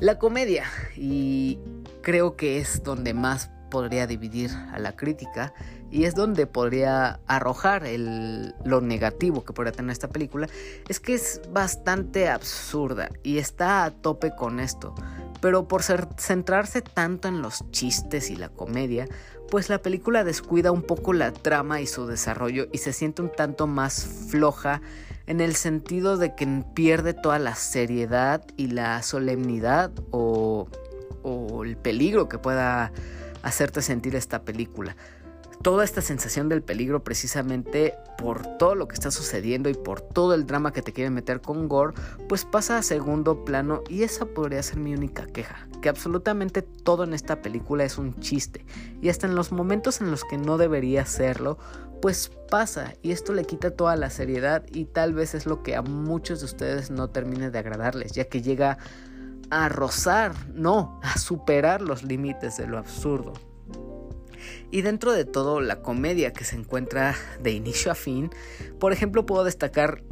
La 0.00 0.18
comedia, 0.18 0.64
y 0.96 1.60
creo 2.00 2.34
que 2.36 2.58
es 2.58 2.82
donde 2.82 3.14
más 3.14 3.50
podría 3.72 4.06
dividir 4.06 4.50
a 4.70 4.78
la 4.78 4.94
crítica 4.94 5.54
y 5.90 6.04
es 6.04 6.14
donde 6.14 6.46
podría 6.46 7.20
arrojar 7.26 7.84
lo 8.64 8.82
negativo 8.82 9.46
que 9.46 9.54
podría 9.54 9.72
tener 9.72 9.92
esta 9.92 10.08
película, 10.08 10.46
es 10.90 11.00
que 11.00 11.14
es 11.14 11.40
bastante 11.50 12.28
absurda 12.28 13.08
y 13.22 13.38
está 13.38 13.84
a 13.84 13.90
tope 13.90 14.32
con 14.36 14.60
esto. 14.60 14.94
Pero 15.40 15.68
por 15.68 15.82
centrarse 15.82 16.82
tanto 16.82 17.28
en 17.28 17.40
los 17.40 17.64
chistes 17.70 18.28
y 18.28 18.36
la 18.36 18.50
comedia, 18.50 19.08
pues 19.50 19.70
la 19.70 19.78
película 19.78 20.22
descuida 20.22 20.70
un 20.70 20.82
poco 20.82 21.14
la 21.14 21.32
trama 21.32 21.80
y 21.80 21.86
su 21.86 22.06
desarrollo 22.06 22.68
y 22.72 22.78
se 22.78 22.92
siente 22.92 23.22
un 23.22 23.32
tanto 23.32 23.66
más 23.66 24.04
floja 24.28 24.82
en 25.26 25.40
el 25.40 25.56
sentido 25.56 26.18
de 26.18 26.34
que 26.34 26.46
pierde 26.74 27.14
toda 27.14 27.38
la 27.38 27.54
seriedad 27.54 28.44
y 28.58 28.66
la 28.66 29.02
solemnidad 29.02 29.90
o 30.10 30.68
el 31.64 31.76
peligro 31.78 32.28
que 32.28 32.36
pueda 32.36 32.92
hacerte 33.42 33.82
sentir 33.82 34.16
esta 34.16 34.42
película. 34.42 34.96
Toda 35.62 35.84
esta 35.84 36.00
sensación 36.00 36.48
del 36.48 36.62
peligro 36.62 37.04
precisamente 37.04 37.94
por 38.18 38.44
todo 38.58 38.74
lo 38.74 38.88
que 38.88 38.94
está 38.94 39.12
sucediendo 39.12 39.68
y 39.68 39.74
por 39.74 40.00
todo 40.00 40.34
el 40.34 40.44
drama 40.44 40.72
que 40.72 40.82
te 40.82 40.92
quieren 40.92 41.14
meter 41.14 41.40
con 41.40 41.68
Gore, 41.68 41.94
pues 42.28 42.44
pasa 42.44 42.78
a 42.78 42.82
segundo 42.82 43.44
plano 43.44 43.82
y 43.88 44.02
esa 44.02 44.26
podría 44.26 44.62
ser 44.62 44.78
mi 44.78 44.92
única 44.92 45.26
queja, 45.26 45.68
que 45.80 45.88
absolutamente 45.88 46.62
todo 46.62 47.04
en 47.04 47.14
esta 47.14 47.42
película 47.42 47.84
es 47.84 47.96
un 47.96 48.18
chiste 48.18 48.66
y 49.00 49.08
hasta 49.08 49.28
en 49.28 49.36
los 49.36 49.52
momentos 49.52 50.00
en 50.00 50.10
los 50.10 50.24
que 50.24 50.36
no 50.36 50.58
debería 50.58 51.06
serlo, 51.06 51.58
pues 52.00 52.32
pasa 52.50 52.94
y 53.00 53.12
esto 53.12 53.32
le 53.32 53.44
quita 53.44 53.70
toda 53.70 53.94
la 53.94 54.10
seriedad 54.10 54.64
y 54.72 54.86
tal 54.86 55.14
vez 55.14 55.34
es 55.34 55.46
lo 55.46 55.62
que 55.62 55.76
a 55.76 55.82
muchos 55.82 56.40
de 56.40 56.46
ustedes 56.46 56.90
no 56.90 57.08
termine 57.08 57.50
de 57.52 57.58
agradarles, 57.60 58.10
ya 58.10 58.24
que 58.24 58.42
llega 58.42 58.78
a 59.52 59.68
rozar, 59.68 60.34
no, 60.54 60.98
a 61.02 61.18
superar 61.18 61.82
los 61.82 62.02
límites 62.02 62.56
de 62.56 62.66
lo 62.66 62.78
absurdo. 62.78 63.34
Y 64.70 64.80
dentro 64.80 65.12
de 65.12 65.26
todo 65.26 65.60
la 65.60 65.82
comedia 65.82 66.32
que 66.32 66.44
se 66.44 66.56
encuentra 66.56 67.14
de 67.38 67.50
inicio 67.52 67.92
a 67.92 67.94
fin, 67.94 68.30
por 68.80 68.94
ejemplo 68.94 69.26
puedo 69.26 69.44
destacar 69.44 70.02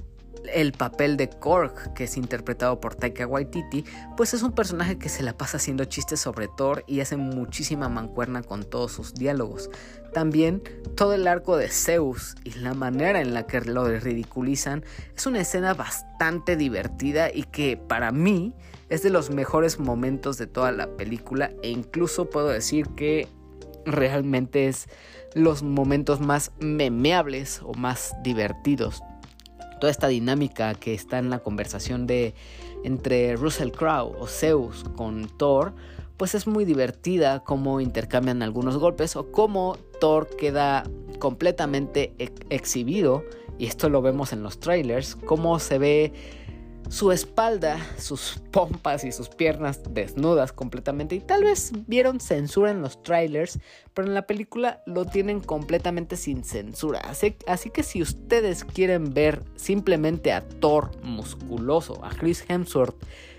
el 0.52 0.72
papel 0.72 1.16
de 1.16 1.30
Korg, 1.30 1.94
que 1.94 2.04
es 2.04 2.18
interpretado 2.18 2.80
por 2.80 2.94
Taika 2.94 3.26
Waititi, 3.26 3.84
pues 4.14 4.34
es 4.34 4.42
un 4.42 4.52
personaje 4.52 4.98
que 4.98 5.08
se 5.08 5.22
la 5.22 5.36
pasa 5.36 5.56
haciendo 5.56 5.86
chistes 5.86 6.20
sobre 6.20 6.48
Thor 6.48 6.84
y 6.86 7.00
hace 7.00 7.16
muchísima 7.16 7.88
mancuerna 7.88 8.42
con 8.42 8.64
todos 8.64 8.92
sus 8.92 9.14
diálogos. 9.14 9.70
También 10.12 10.62
todo 10.96 11.14
el 11.14 11.26
arco 11.26 11.56
de 11.56 11.68
Zeus 11.68 12.34
y 12.44 12.52
la 12.52 12.74
manera 12.74 13.22
en 13.22 13.32
la 13.32 13.46
que 13.46 13.62
lo 13.62 13.88
ridiculizan 13.88 14.84
es 15.16 15.24
una 15.24 15.40
escena 15.40 15.72
bastante 15.72 16.56
divertida 16.56 17.32
y 17.32 17.44
que 17.44 17.78
para 17.78 18.12
mí 18.12 18.54
es 18.90 19.02
de 19.02 19.10
los 19.10 19.30
mejores 19.30 19.78
momentos 19.78 20.36
de 20.36 20.46
toda 20.46 20.72
la 20.72 20.88
película 20.96 21.52
e 21.62 21.70
incluso 21.70 22.28
puedo 22.28 22.48
decir 22.48 22.88
que 22.90 23.28
realmente 23.86 24.66
es 24.66 24.88
los 25.34 25.62
momentos 25.62 26.20
más 26.20 26.50
memeables 26.58 27.62
o 27.64 27.72
más 27.74 28.14
divertidos. 28.22 29.02
Toda 29.80 29.90
esta 29.90 30.08
dinámica 30.08 30.74
que 30.74 30.92
está 30.92 31.18
en 31.18 31.30
la 31.30 31.38
conversación 31.38 32.06
de 32.06 32.34
entre 32.84 33.36
Russell 33.36 33.70
Crowe 33.70 34.14
o 34.18 34.26
Zeus 34.26 34.84
con 34.96 35.28
Thor, 35.38 35.72
pues 36.16 36.34
es 36.34 36.46
muy 36.46 36.64
divertida 36.64 37.40
cómo 37.44 37.80
intercambian 37.80 38.42
algunos 38.42 38.76
golpes 38.76 39.16
o 39.16 39.30
cómo 39.30 39.78
Thor 40.00 40.28
queda 40.36 40.84
completamente 41.18 42.12
exhibido 42.50 43.24
y 43.56 43.66
esto 43.66 43.88
lo 43.88 44.02
vemos 44.02 44.32
en 44.32 44.42
los 44.42 44.58
trailers, 44.58 45.16
cómo 45.16 45.58
se 45.58 45.78
ve 45.78 46.12
su 46.90 47.12
espalda, 47.12 47.78
sus 47.98 48.42
pompas 48.50 49.04
y 49.04 49.12
sus 49.12 49.28
piernas 49.28 49.80
desnudas 49.90 50.52
completamente. 50.52 51.14
Y 51.14 51.20
tal 51.20 51.44
vez 51.44 51.70
vieron 51.86 52.18
censura 52.18 52.72
en 52.72 52.82
los 52.82 53.00
trailers, 53.04 53.60
pero 53.94 54.08
en 54.08 54.14
la 54.14 54.26
película 54.26 54.82
lo 54.86 55.04
tienen 55.04 55.40
completamente 55.40 56.16
sin 56.16 56.42
censura. 56.42 56.98
Así, 56.98 57.36
así, 57.46 57.70
que 57.70 57.84
si 57.84 58.02
ustedes 58.02 58.64
quieren 58.64 59.14
ver 59.14 59.44
simplemente 59.54 60.32
a 60.32 60.40
Thor 60.42 60.90
musculoso, 61.04 62.04
a 62.04 62.10
Chris 62.10 62.44
Hemsworth 62.48 62.96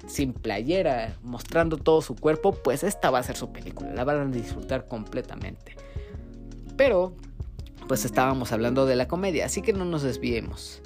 sin 0.08 0.32
playera, 0.32 1.18
mostrando 1.22 1.76
todo 1.76 2.02
su 2.02 2.16
cuerpo, 2.16 2.54
pues 2.54 2.86
esta 2.86 3.12
va 3.12 3.20
a 3.20 3.24
ser 3.24 3.36
su 3.36 3.52
película. 3.52 3.94
La 3.94 4.06
van 4.06 4.18
a 4.18 4.26
disfrutar 4.28 4.88
completamente. 4.88 5.76
Pero, 6.78 7.18
pues 7.90 8.06
estábamos 8.06 8.54
hablando 8.54 8.86
de 8.86 8.96
la 8.96 9.10
comedia, 9.10 9.46
así 9.46 9.62
que 9.62 9.74
no 9.74 9.84
nos 9.84 10.04
desviemos. 10.04 10.82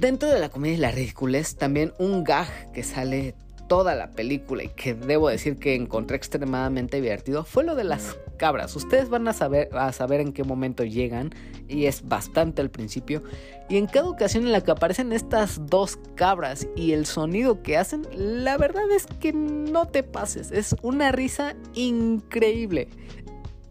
Dentro 0.00 0.28
de 0.28 0.38
la 0.38 0.48
comedia 0.48 0.74
y 0.74 0.80
la 0.80 0.90
ridiculez, 0.92 1.56
también 1.56 1.92
un 1.98 2.22
gag 2.22 2.70
que 2.72 2.84
sale 2.84 3.34
toda 3.66 3.96
la 3.96 4.12
película 4.12 4.62
y 4.62 4.68
que 4.68 4.94
debo 4.94 5.28
decir 5.28 5.58
que 5.58 5.74
encontré 5.74 6.16
extremadamente 6.16 7.00
divertido 7.00 7.44
fue 7.44 7.64
lo 7.64 7.74
de 7.74 7.82
las 7.82 8.16
cabras. 8.36 8.76
Ustedes 8.76 9.08
van 9.08 9.26
a 9.26 9.32
saber, 9.32 9.68
a 9.72 9.92
saber 9.92 10.20
en 10.20 10.32
qué 10.32 10.44
momento 10.44 10.84
llegan 10.84 11.34
y 11.66 11.86
es 11.86 12.08
bastante 12.08 12.62
al 12.62 12.70
principio. 12.70 13.24
Y 13.68 13.76
en 13.76 13.86
cada 13.86 14.08
ocasión 14.08 14.46
en 14.46 14.52
la 14.52 14.62
que 14.62 14.70
aparecen 14.70 15.12
estas 15.12 15.66
dos 15.66 15.98
cabras 16.14 16.68
y 16.76 16.92
el 16.92 17.04
sonido 17.04 17.64
que 17.64 17.76
hacen, 17.76 18.06
la 18.14 18.56
verdad 18.56 18.88
es 18.94 19.06
que 19.18 19.32
no 19.32 19.88
te 19.88 20.04
pases. 20.04 20.52
Es 20.52 20.76
una 20.80 21.10
risa 21.10 21.56
increíble. 21.74 22.86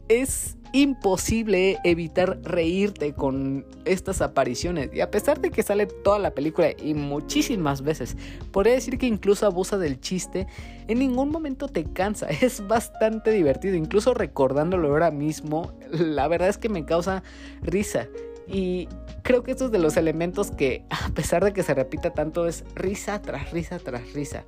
Es 0.10 0.57
imposible 0.74 1.80
evitar 1.84 2.40
reírte 2.44 3.14
con 3.14 3.66
estas 3.86 4.22
apariciones. 4.22 4.90
Y 4.94 5.02
a 5.02 5.12
pesar 5.12 5.40
de 5.40 5.52
que 5.52 5.64
sale 5.64 5.86
toda 5.86 6.20
la 6.20 6.32
película 6.32 6.70
y 6.72 6.94
muchísimas 6.94 7.82
veces, 7.82 8.18
podría 8.52 8.74
decir 8.74 8.98
que 8.98 9.06
incluso 9.06 9.46
abusa 9.46 9.78
del 9.78 10.00
chiste, 10.00 10.48
en 10.88 11.00
ningún 11.00 11.30
momento 11.30 11.68
te 11.68 11.84
cansa. 11.84 12.28
Es 12.42 12.66
bastante 12.68 13.32
divertido. 13.32 13.76
Incluso 13.76 14.14
recordándolo 14.14 14.90
ahora 14.90 15.12
mismo, 15.12 15.74
la 15.92 16.28
verdad 16.28 16.50
es 16.50 16.58
que 16.58 16.70
me 16.70 16.86
causa 16.86 17.24
risa. 17.62 18.08
Y 18.48 18.88
creo 19.24 19.44
que 19.44 19.52
estos 19.52 19.72
de 19.72 19.80
los 19.80 19.98
elementos 19.98 20.52
que, 20.52 20.86
a 20.90 21.10
pesar 21.10 21.44
de 21.44 21.54
que 21.54 21.64
se 21.64 21.74
repita 21.74 22.12
tanto, 22.12 22.48
es 22.48 22.64
risa 22.76 23.22
tras 23.22 23.52
risa 23.52 23.80
tras 23.80 24.14
risa. 24.14 24.46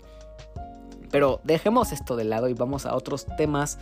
Pero 1.12 1.41
dejemos 1.43 1.91
esto 1.91 2.15
de 2.15 2.23
lado 2.23 2.49
y 2.49 2.53
vamos 2.53 2.86
a 2.86 2.95
otros 2.95 3.25
temas 3.38 3.79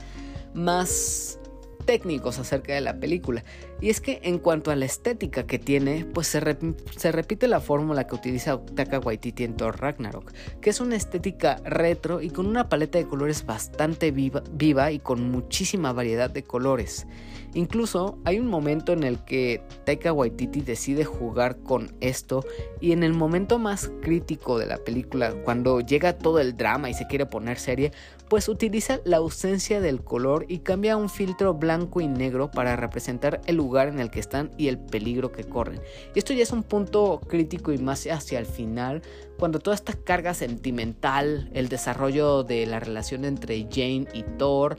más 0.54 1.40
técnicos 1.88 2.38
acerca 2.38 2.76
de 2.76 2.82
la 2.82 3.00
película. 3.00 3.44
Y 3.82 3.90
es 3.90 4.02
que 4.02 4.20
en 4.22 4.38
cuanto 4.38 4.70
a 4.70 4.76
la 4.76 4.86
estética 4.86 5.48
que 5.48 5.58
tiene, 5.58 6.06
pues 6.14 6.28
se, 6.28 6.40
repite 6.40 7.48
la 7.48 7.60
fórmula 7.60 8.06
que 8.06 8.14
utiliza 8.14 8.60
Taka 8.76 9.00
Waititi 9.00 9.44
en 9.46 9.56
Thor 9.56 9.80
Ragnarok, 9.80 10.32
que 10.62 10.70
es 10.70 10.82
una 10.82 10.96
estética 10.96 11.56
retro 11.64 12.22
y 12.22 12.30
con 12.30 12.46
una 12.46 12.70
paleta 12.70 13.00
de 13.00 13.08
colores 13.08 13.46
bastante 13.46 14.12
viva, 14.12 14.44
viva 14.52 14.92
y 14.92 15.00
con 15.00 15.32
muchísima 15.32 15.94
variedad 15.94 16.30
de 16.30 16.44
colores. 16.44 17.08
Incluso 17.54 18.20
hay 18.26 18.40
un 18.40 18.48
momento 18.48 18.92
en 18.92 19.04
el 19.04 19.24
que 19.24 19.64
Taika 19.86 20.12
Waititi 20.12 20.62
decide 20.62 21.06
jugar 21.06 21.58
con 21.58 21.96
esto 22.02 22.46
y 22.82 22.92
en 22.92 23.04
el 23.04 23.14
momento 23.14 23.58
más 23.58 23.90
crítico 24.02 24.60
de 24.60 24.66
la 24.66 24.78
película, 24.78 25.34
cuando 25.44 25.80
llega 25.80 26.18
todo 26.18 26.40
el 26.40 26.58
drama 26.58 26.90
y 26.90 26.94
se 26.94 27.08
quiere 27.08 27.26
poner 27.26 27.58
serie, 27.58 27.94
pues 28.30 28.50
utiliza 28.50 29.00
la 29.06 29.18
ausencia 29.18 29.80
del 29.80 30.04
color 30.04 30.46
y 30.48 30.60
cambia 30.60 30.98
un 30.98 31.10
filtro 31.10 31.54
blanco 31.54 32.02
y 32.02 32.08
negro 32.08 32.52
para 32.52 32.76
representar 32.76 33.42
el 33.46 33.56
lugar 33.56 33.88
en 33.88 34.00
el 34.00 34.10
que 34.10 34.20
están 34.20 34.52
y 34.58 34.68
el 34.68 34.78
peligro 34.78 35.32
que 35.32 35.44
corren. 35.44 35.82
Y 36.14 36.20
esto 36.20 36.34
ya 36.34 36.44
es 36.44 36.52
un 36.52 36.64
punto 36.64 37.22
crítico 37.28 37.72
y 37.72 37.78
más 37.78 38.06
hacia 38.08 38.40
el 38.40 38.46
final, 38.46 39.02
cuando 39.40 39.60
toda 39.60 39.76
esta 39.76 39.94
carga 39.94 40.34
sentimental, 40.34 41.50
el 41.54 41.70
desarrollo 41.70 42.44
de 42.44 42.66
la 42.66 42.80
relación 42.80 43.26
entre 43.26 43.68
Jane 43.72 44.08
y 44.14 44.24
Thor, 44.38 44.78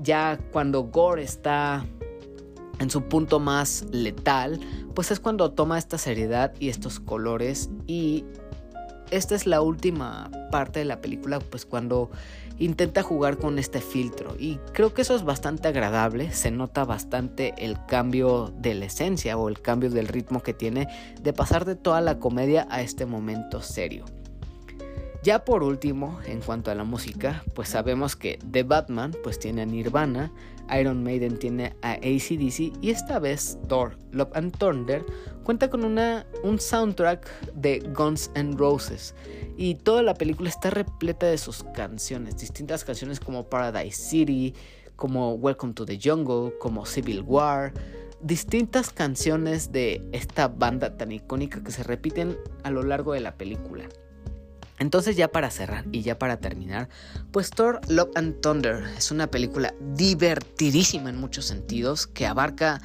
ya 0.00 0.38
cuando 0.52 0.84
Gore 0.84 1.22
está 1.22 1.84
en 2.78 2.90
su 2.90 3.02
punto 3.02 3.40
más 3.40 3.86
letal, 3.90 4.60
pues 4.94 5.10
es 5.10 5.20
cuando 5.20 5.52
toma 5.52 5.78
esta 5.78 5.98
seriedad 5.98 6.52
y 6.58 6.68
estos 6.68 7.00
colores 7.00 7.70
y 7.86 8.24
esta 9.10 9.34
es 9.34 9.46
la 9.46 9.60
última 9.60 10.30
parte 10.50 10.80
de 10.80 10.84
la 10.84 11.00
película, 11.00 11.38
pues 11.38 11.66
cuando 11.66 12.10
intenta 12.58 13.02
jugar 13.02 13.38
con 13.38 13.58
este 13.58 13.80
filtro 13.80 14.36
y 14.38 14.56
creo 14.72 14.94
que 14.94 15.02
eso 15.02 15.14
es 15.14 15.24
bastante 15.24 15.68
agradable, 15.68 16.32
se 16.32 16.50
nota 16.50 16.84
bastante 16.84 17.54
el 17.58 17.78
cambio 17.86 18.52
de 18.56 18.74
la 18.74 18.86
esencia 18.86 19.36
o 19.36 19.48
el 19.48 19.60
cambio 19.60 19.90
del 19.90 20.08
ritmo 20.08 20.42
que 20.42 20.54
tiene 20.54 20.88
de 21.20 21.32
pasar 21.32 21.64
de 21.64 21.76
toda 21.76 22.00
la 22.00 22.18
comedia 22.18 22.66
a 22.70 22.82
este 22.82 23.06
momento 23.06 23.60
serio. 23.60 24.04
Ya 25.24 25.42
por 25.42 25.62
último, 25.62 26.20
en 26.26 26.42
cuanto 26.42 26.70
a 26.70 26.74
la 26.74 26.84
música, 26.84 27.44
pues 27.54 27.70
sabemos 27.70 28.14
que 28.14 28.38
The 28.50 28.62
Batman 28.62 29.16
pues 29.22 29.38
tiene 29.38 29.62
a 29.62 29.66
Nirvana, 29.66 30.30
Iron 30.78 31.02
Maiden 31.02 31.38
tiene 31.38 31.74
a 31.82 31.92
ACDC 31.92 32.72
y 32.80 32.90
esta 32.90 33.18
vez 33.18 33.58
Thor, 33.68 33.96
Love 34.12 34.30
and 34.34 34.56
Thunder 34.56 35.04
cuenta 35.42 35.68
con 35.68 35.84
una, 35.84 36.26
un 36.42 36.58
soundtrack 36.58 37.52
de 37.54 37.80
Guns 37.94 38.30
N' 38.34 38.56
Roses 38.56 39.14
y 39.56 39.74
toda 39.76 40.02
la 40.02 40.14
película 40.14 40.48
está 40.48 40.70
repleta 40.70 41.26
de 41.26 41.38
sus 41.38 41.64
canciones, 41.74 42.38
distintas 42.38 42.84
canciones 42.84 43.20
como 43.20 43.48
Paradise 43.48 43.96
City, 43.96 44.54
como 44.96 45.34
Welcome 45.34 45.74
to 45.74 45.84
the 45.84 45.98
Jungle, 46.02 46.56
como 46.58 46.86
Civil 46.86 47.22
War, 47.22 47.72
distintas 48.22 48.90
canciones 48.90 49.70
de 49.70 50.02
esta 50.12 50.48
banda 50.48 50.96
tan 50.96 51.12
icónica 51.12 51.62
que 51.62 51.72
se 51.72 51.82
repiten 51.82 52.36
a 52.62 52.70
lo 52.70 52.82
largo 52.82 53.12
de 53.12 53.20
la 53.20 53.36
película. 53.36 53.84
Entonces 54.78 55.16
ya 55.16 55.28
para 55.28 55.50
cerrar 55.50 55.84
y 55.92 56.02
ya 56.02 56.18
para 56.18 56.38
terminar, 56.38 56.88
pues 57.30 57.50
Thor 57.50 57.80
Love 57.88 58.10
and 58.16 58.40
Thunder 58.40 58.84
es 58.96 59.10
una 59.10 59.28
película 59.28 59.72
divertidísima 59.80 61.10
en 61.10 61.16
muchos 61.16 61.44
sentidos 61.44 62.06
que 62.06 62.26
abarca 62.26 62.80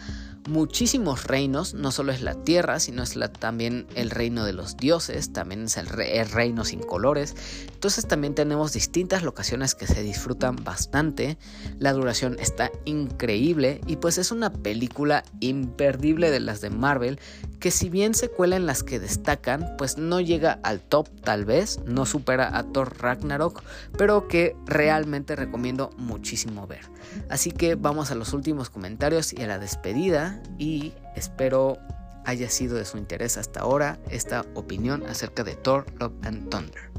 muchísimos 0.49 1.25
reinos, 1.25 1.73
no 1.73 1.91
solo 1.91 2.11
es 2.11 2.21
la 2.21 2.33
tierra, 2.33 2.79
sino 2.79 3.03
es 3.03 3.17
también 3.39 3.87
el 3.95 4.09
reino 4.09 4.43
de 4.43 4.53
los 4.53 4.75
dioses, 4.75 5.31
también 5.31 5.65
es 5.65 5.77
el, 5.77 5.87
reino 5.87 6.65
sin 6.65 6.79
colores. 6.79 7.35
Entonces 7.71 8.07
también 8.07 8.35
tenemos 8.35 8.73
distintas 8.73 9.23
locaciones 9.23 9.75
que 9.75 9.87
se 9.87 10.01
disfrutan 10.03 10.57
bastante. 10.57 11.37
La 11.77 11.93
duración 11.93 12.37
está 12.39 12.71
increíble 12.85 13.79
y 13.87 13.97
pues 13.97 14.17
es 14.17 14.31
una 14.31 14.51
película 14.51 15.23
imperdible 15.39 16.31
de 16.31 16.39
las 16.39 16.61
de 16.61 16.69
Marvel 16.69 17.19
que 17.59 17.71
si 17.71 17.89
bien 17.89 18.13
se 18.13 18.29
cuela 18.29 18.55
en 18.55 18.65
las 18.65 18.83
que 18.83 18.99
destacan, 18.99 19.75
pues 19.77 19.97
no 19.97 20.19
llega 20.21 20.59
al 20.63 20.79
top 20.79 21.09
tal 21.23 21.45
vez, 21.45 21.79
no 21.85 22.05
supera 22.05 22.57
a 22.57 22.63
Thor 22.63 22.97
Ragnarok, 22.99 23.61
pero 23.97 24.27
que 24.27 24.55
realmente 24.65 25.35
recomiendo 25.35 25.91
muchísimo 25.97 26.67
ver. 26.67 26.89
Así 27.29 27.51
que 27.51 27.75
vamos 27.75 28.11
a 28.11 28.15
los 28.15 28.33
últimos 28.33 28.69
comentarios 28.69 29.33
y 29.33 29.41
a 29.41 29.47
la 29.47 29.59
despedida 29.59 30.38
y 30.57 30.93
espero 31.15 31.77
haya 32.25 32.49
sido 32.49 32.75
de 32.77 32.85
su 32.85 32.97
interés 32.97 33.37
hasta 33.37 33.61
ahora 33.61 33.99
esta 34.09 34.45
opinión 34.55 35.05
acerca 35.05 35.43
de 35.43 35.55
Thor, 35.55 35.85
Love 35.99 36.13
and 36.23 36.49
Thunder. 36.49 36.89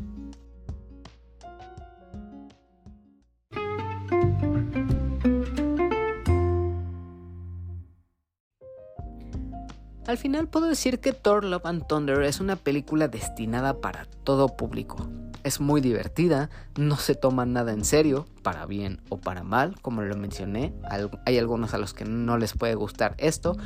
Al 10.06 10.18
final 10.18 10.48
puedo 10.48 10.66
decir 10.66 10.98
que 10.98 11.12
Thor 11.12 11.44
Love 11.44 11.66
and 11.66 11.86
Thunder 11.86 12.22
es 12.22 12.40
una 12.40 12.56
película 12.56 13.06
destinada 13.06 13.80
para 13.80 14.06
todo 14.24 14.48
público. 14.56 15.08
Es 15.42 15.60
muy 15.60 15.80
divertida, 15.80 16.50
no 16.76 16.96
se 16.96 17.14
toma 17.14 17.46
nada 17.46 17.72
en 17.72 17.84
serio, 17.84 18.26
para 18.42 18.66
bien 18.66 19.00
o 19.08 19.18
para 19.18 19.42
mal, 19.42 19.80
como 19.80 20.02
lo 20.02 20.16
mencioné. 20.16 20.74
Hay 21.24 21.38
algunos 21.38 21.72
a 21.72 21.78
los 21.78 21.94
que 21.94 22.04
no 22.04 22.36
les 22.36 22.52
puede 22.52 22.74
gustar 22.74 23.14
esto, 23.18 23.56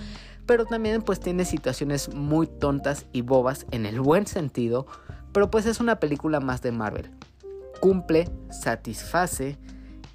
pero 0.47 0.67
también 0.67 1.03
pues 1.03 1.21
tiene 1.21 1.45
situaciones 1.45 2.15
muy 2.15 2.47
tontas 2.47 3.07
y 3.13 3.23
bobas 3.23 3.67
en 3.71 3.87
el 3.87 4.01
buen 4.01 4.27
sentido, 4.27 4.87
pero 5.33 5.51
pues 5.51 5.67
es 5.67 5.81
una 5.81 5.97
película 5.97 6.41
más 6.41 6.63
de 6.63 6.73
Marvel. 6.73 7.11
Cumple, 7.81 8.31
satisface, 8.51 9.59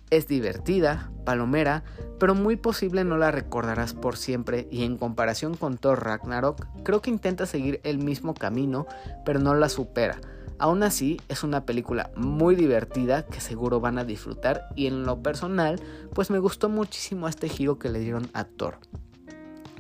es 0.10 0.28
divertida, 0.28 1.12
palomera, 1.26 1.84
pero 2.20 2.36
muy 2.36 2.56
posible 2.56 3.04
no 3.04 3.18
la 3.18 3.32
recordarás 3.32 3.94
por 3.94 4.18
siempre 4.18 4.68
y 4.72 4.84
en 4.84 4.98
comparación 4.98 5.56
con 5.56 5.78
Thor 5.78 6.04
Ragnarok, 6.04 6.66
creo 6.84 7.02
que 7.02 7.12
intenta 7.12 7.46
seguir 7.46 7.80
el 7.84 8.00
mismo 8.00 8.34
camino, 8.34 8.88
pero 9.26 9.40
no 9.40 9.54
la 9.54 9.70
supera. 9.70 10.20
Aún 10.60 10.84
así, 10.84 11.22
es 11.30 11.44
una 11.44 11.66
película 11.66 12.12
muy 12.18 12.56
divertida 12.56 13.26
que 13.26 13.40
seguro 13.40 13.80
van 13.80 13.98
a 13.98 14.04
disfrutar 14.04 14.68
y 14.76 14.88
en 14.88 15.06
lo 15.06 15.24
personal, 15.24 15.80
pues 16.14 16.30
me 16.30 16.40
gustó 16.40 16.68
muchísimo 16.68 17.30
este 17.30 17.48
giro 17.48 17.80
que 17.80 17.88
le 17.88 18.00
dieron 18.00 18.30
a 18.34 18.44
Thor. 18.44 18.78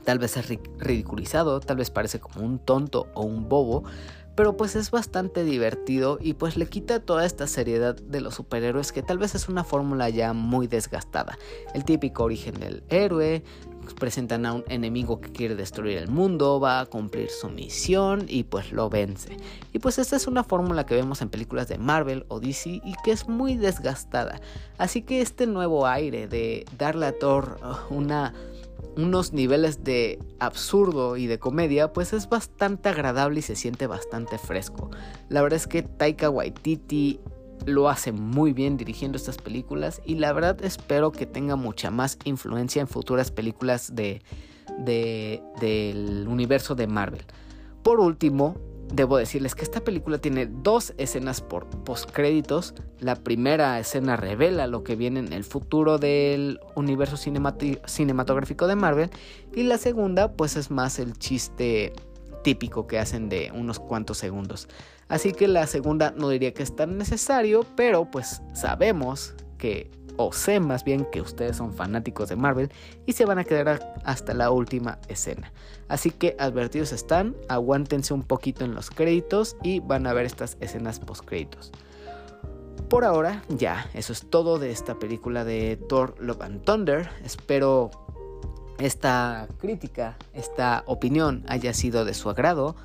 Tal 0.05 0.19
vez 0.19 0.37
es 0.37 0.47
ridiculizado, 0.77 1.59
tal 1.59 1.77
vez 1.77 1.91
parece 1.91 2.19
como 2.19 2.45
un 2.45 2.59
tonto 2.59 3.07
o 3.13 3.23
un 3.23 3.49
bobo, 3.49 3.83
pero 4.39 4.55
pues 4.55 4.77
es 4.77 4.89
bastante 4.89 5.43
divertido 5.43 6.17
y 6.21 6.31
pues 6.31 6.55
le 6.55 6.65
quita 6.65 7.01
toda 7.01 7.25
esta 7.25 7.45
seriedad 7.45 7.97
de 7.97 8.21
los 8.21 8.35
superhéroes 8.35 8.93
que 8.93 9.03
tal 9.03 9.17
vez 9.17 9.35
es 9.35 9.49
una 9.49 9.65
fórmula 9.65 10.09
ya 10.09 10.31
muy 10.31 10.67
desgastada. 10.67 11.37
El 11.73 11.83
típico 11.83 12.23
origen 12.23 12.53
del 12.53 12.83
héroe, 12.87 13.43
presentan 13.93 14.45
a 14.45 14.53
un 14.53 14.63
enemigo 14.67 15.21
que 15.21 15.31
quiere 15.31 15.55
destruir 15.55 15.97
el 15.97 16.07
mundo, 16.07 16.59
va 16.59 16.79
a 16.79 16.85
cumplir 16.85 17.29
su 17.29 17.49
misión 17.49 18.25
y 18.27 18.43
pues 18.43 18.71
lo 18.71 18.89
vence. 18.89 19.37
Y 19.73 19.79
pues 19.79 19.99
esta 19.99 20.15
es 20.15 20.27
una 20.27 20.43
fórmula 20.43 20.85
que 20.85 20.95
vemos 20.95 21.21
en 21.21 21.29
películas 21.29 21.67
de 21.67 21.77
Marvel 21.77 22.25
o 22.27 22.39
DC 22.39 22.69
y 22.69 22.93
que 23.03 23.11
es 23.11 23.27
muy 23.27 23.55
desgastada. 23.55 24.41
Así 24.77 25.01
que 25.01 25.21
este 25.21 25.47
nuevo 25.47 25.87
aire 25.87 26.27
de 26.27 26.65
darle 26.77 27.07
a 27.07 27.17
Thor 27.17 27.59
uh, 27.63 27.93
unos 28.95 29.33
niveles 29.33 29.83
de 29.83 30.19
absurdo 30.39 31.17
y 31.17 31.27
de 31.27 31.39
comedia, 31.39 31.93
pues 31.93 32.13
es 32.13 32.29
bastante 32.29 32.89
agradable 32.89 33.39
y 33.39 33.43
se 33.43 33.55
siente 33.55 33.87
bastante 33.87 34.37
fresco. 34.37 34.89
La 35.29 35.41
verdad 35.41 35.57
es 35.57 35.67
que 35.67 35.83
Taika 35.83 36.29
Waititi 36.29 37.19
lo 37.69 37.89
hace 37.89 38.11
muy 38.11 38.53
bien 38.53 38.77
dirigiendo 38.77 39.17
estas 39.17 39.37
películas 39.37 40.01
y 40.05 40.15
la 40.15 40.33
verdad 40.33 40.63
espero 40.63 41.11
que 41.11 41.25
tenga 41.25 41.55
mucha 41.55 41.91
más 41.91 42.17
influencia 42.25 42.81
en 42.81 42.87
futuras 42.87 43.31
películas 43.31 43.95
de, 43.95 44.21
del 44.79 46.27
universo 46.27 46.75
de 46.75 46.87
Marvel. 46.87 47.23
Por 47.83 47.99
último, 47.99 48.55
Debo 48.91 49.17
decirles 49.17 49.53
que 49.53 49.61
esta 49.61 49.81
película 49.81 50.17
tiene 50.17 50.47
dos 50.47 50.93
escenas 50.97 51.41
por 51.41 51.67
postcréditos. 51.67 52.73
La 52.99 53.15
primera 53.15 53.79
escena 53.79 54.15
revela 54.15 54.65
lo 54.65 54.83
que 54.83 54.95
viene 54.95 55.19
en 55.19 55.31
el 55.31 55.43
futuro 55.43 55.99
del 55.99 56.59
universo 56.75 57.15
cinematográfico 57.15 58.65
de 58.65 58.75
Marvel. 58.75 59.11
Y 59.55 59.63
la 59.63 59.77
segunda, 59.77 60.33
pues 60.33 60.55
es 60.55 60.71
más 60.71 60.97
el 60.97 61.13
chiste 61.19 61.93
típico 62.43 62.87
que 62.87 62.99
hacen 62.99 63.29
de 63.29 63.51
unos 63.53 63.79
cuantos 63.79 64.17
segundos. 64.17 64.67
Así 65.07 65.33
que 65.33 65.47
la 65.47 65.67
segunda 65.67 66.11
no 66.15 66.29
diría 66.29 66.53
que 66.53 66.63
es 66.63 66.75
tan 66.75 66.97
necesario, 66.97 67.65
pero 67.75 68.09
pues 68.09 68.41
sabemos 68.53 69.33
que 69.57 69.91
o 70.21 70.33
sé 70.33 70.59
más 70.59 70.83
bien 70.83 71.05
que 71.05 71.21
ustedes 71.21 71.55
son 71.55 71.73
fanáticos 71.73 72.27
de 72.27 72.35
Marvel 72.35 72.69
y 73.05 73.13
se 73.13 73.23
van 73.23 73.39
a 73.39 73.45
quedar 73.45 73.95
hasta 74.03 74.33
la 74.33 74.51
última 74.51 74.99
escena. 75.07 75.53
Así 75.87 76.11
que 76.11 76.35
advertidos 76.37 76.91
están, 76.91 77.37
aguántense 77.47 78.13
un 78.13 78.23
poquito 78.23 78.65
en 78.65 78.75
los 78.75 78.89
créditos 78.89 79.55
y 79.63 79.79
van 79.79 80.05
a 80.07 80.13
ver 80.13 80.25
estas 80.25 80.57
escenas 80.59 80.99
post 80.99 81.23
créditos. 81.25 81.71
Por 82.89 83.05
ahora, 83.05 83.43
ya, 83.47 83.89
eso 83.93 84.11
es 84.11 84.29
todo 84.29 84.59
de 84.59 84.71
esta 84.71 84.99
película 84.99 85.45
de 85.45 85.77
Thor 85.87 86.15
Love 86.19 86.41
and 86.41 86.65
Thunder. 86.65 87.09
Espero 87.23 87.91
esta 88.79 89.47
crítica, 89.59 90.17
esta 90.33 90.83
opinión 90.87 91.43
haya 91.47 91.73
sido 91.73 92.05
de 92.05 92.13
su 92.13 92.29
agrado 92.29 92.75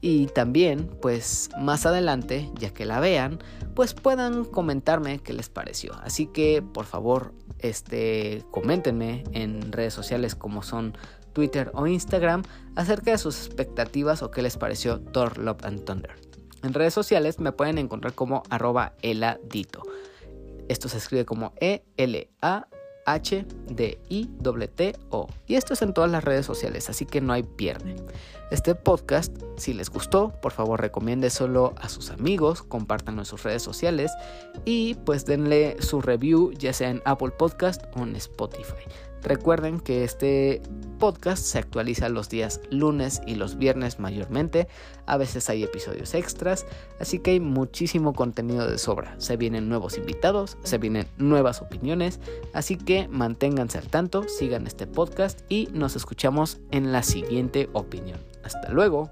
y 0.00 0.26
también 0.28 0.88
pues 1.02 1.50
más 1.58 1.84
adelante 1.84 2.50
ya 2.54 2.70
que 2.70 2.86
la 2.86 3.00
vean 3.00 3.38
pues 3.74 3.92
puedan 3.92 4.44
comentarme 4.44 5.18
qué 5.18 5.32
les 5.32 5.48
pareció. 5.48 5.92
Así 6.02 6.26
que 6.26 6.62
por 6.62 6.86
favor 6.86 7.34
este 7.58 8.44
coméntenme 8.50 9.24
en 9.32 9.72
redes 9.72 9.92
sociales 9.92 10.34
como 10.34 10.62
son 10.62 10.96
Twitter 11.32 11.70
o 11.74 11.86
Instagram 11.86 12.42
acerca 12.76 13.10
de 13.10 13.18
sus 13.18 13.46
expectativas 13.46 14.22
o 14.22 14.30
qué 14.30 14.42
les 14.42 14.56
pareció 14.56 15.00
Thor 15.00 15.36
Love 15.38 15.64
and 15.64 15.84
Thunder. 15.84 16.14
En 16.62 16.74
redes 16.74 16.94
sociales 16.94 17.38
me 17.38 17.52
pueden 17.52 17.78
encontrar 17.78 18.14
como 18.14 18.42
arroba 18.50 18.94
eladito. 19.02 19.82
Esto 20.68 20.88
se 20.88 20.98
escribe 20.98 21.24
como 21.24 21.52
E 21.60 21.84
L 21.96 22.30
A 22.40 22.66
H 23.06 23.46
D 23.68 23.98
I 24.08 24.30
T 24.74 24.96
O 25.10 25.28
y 25.46 25.54
esto 25.54 25.74
es 25.74 25.82
en 25.82 25.92
todas 25.94 26.10
las 26.10 26.24
redes 26.24 26.46
sociales 26.46 26.88
así 26.90 27.06
que 27.06 27.20
no 27.20 27.32
hay 27.32 27.42
pierde 27.42 27.96
este 28.50 28.74
podcast, 28.74 29.32
si 29.56 29.72
les 29.74 29.90
gustó, 29.90 30.32
por 30.42 30.50
favor 30.50 30.80
recomiéndeselo 30.80 31.72
a 31.80 31.88
sus 31.88 32.10
amigos, 32.10 32.64
compártanlo 32.64 33.22
en 33.22 33.26
sus 33.26 33.44
redes 33.44 33.62
sociales 33.62 34.10
y 34.64 34.94
pues 35.06 35.24
denle 35.24 35.80
su 35.80 36.00
review 36.00 36.50
ya 36.54 36.72
sea 36.72 36.90
en 36.90 37.00
Apple 37.04 37.30
Podcast 37.30 37.84
o 37.94 38.02
en 38.02 38.16
Spotify. 38.16 38.84
Recuerden 39.22 39.80
que 39.80 40.04
este 40.04 40.62
podcast 40.98 41.42
se 41.44 41.58
actualiza 41.58 42.08
los 42.08 42.28
días 42.28 42.60
lunes 42.70 43.20
y 43.26 43.34
los 43.34 43.58
viernes 43.58 43.98
mayormente. 43.98 44.68
A 45.06 45.16
veces 45.16 45.48
hay 45.50 45.64
episodios 45.64 46.14
extras, 46.14 46.66
así 47.00 47.18
que 47.18 47.32
hay 47.32 47.40
muchísimo 47.40 48.12
contenido 48.12 48.70
de 48.70 48.78
sobra. 48.78 49.14
Se 49.18 49.36
vienen 49.36 49.68
nuevos 49.68 49.98
invitados, 49.98 50.56
se 50.62 50.78
vienen 50.78 51.06
nuevas 51.18 51.62
opiniones, 51.62 52.20
así 52.52 52.76
que 52.76 53.08
manténganse 53.08 53.78
al 53.78 53.88
tanto, 53.88 54.28
sigan 54.28 54.66
este 54.66 54.86
podcast 54.86 55.40
y 55.48 55.68
nos 55.72 55.96
escuchamos 55.96 56.58
en 56.70 56.92
la 56.92 57.02
siguiente 57.02 57.68
opinión. 57.72 58.18
Hasta 58.42 58.70
luego. 58.70 59.10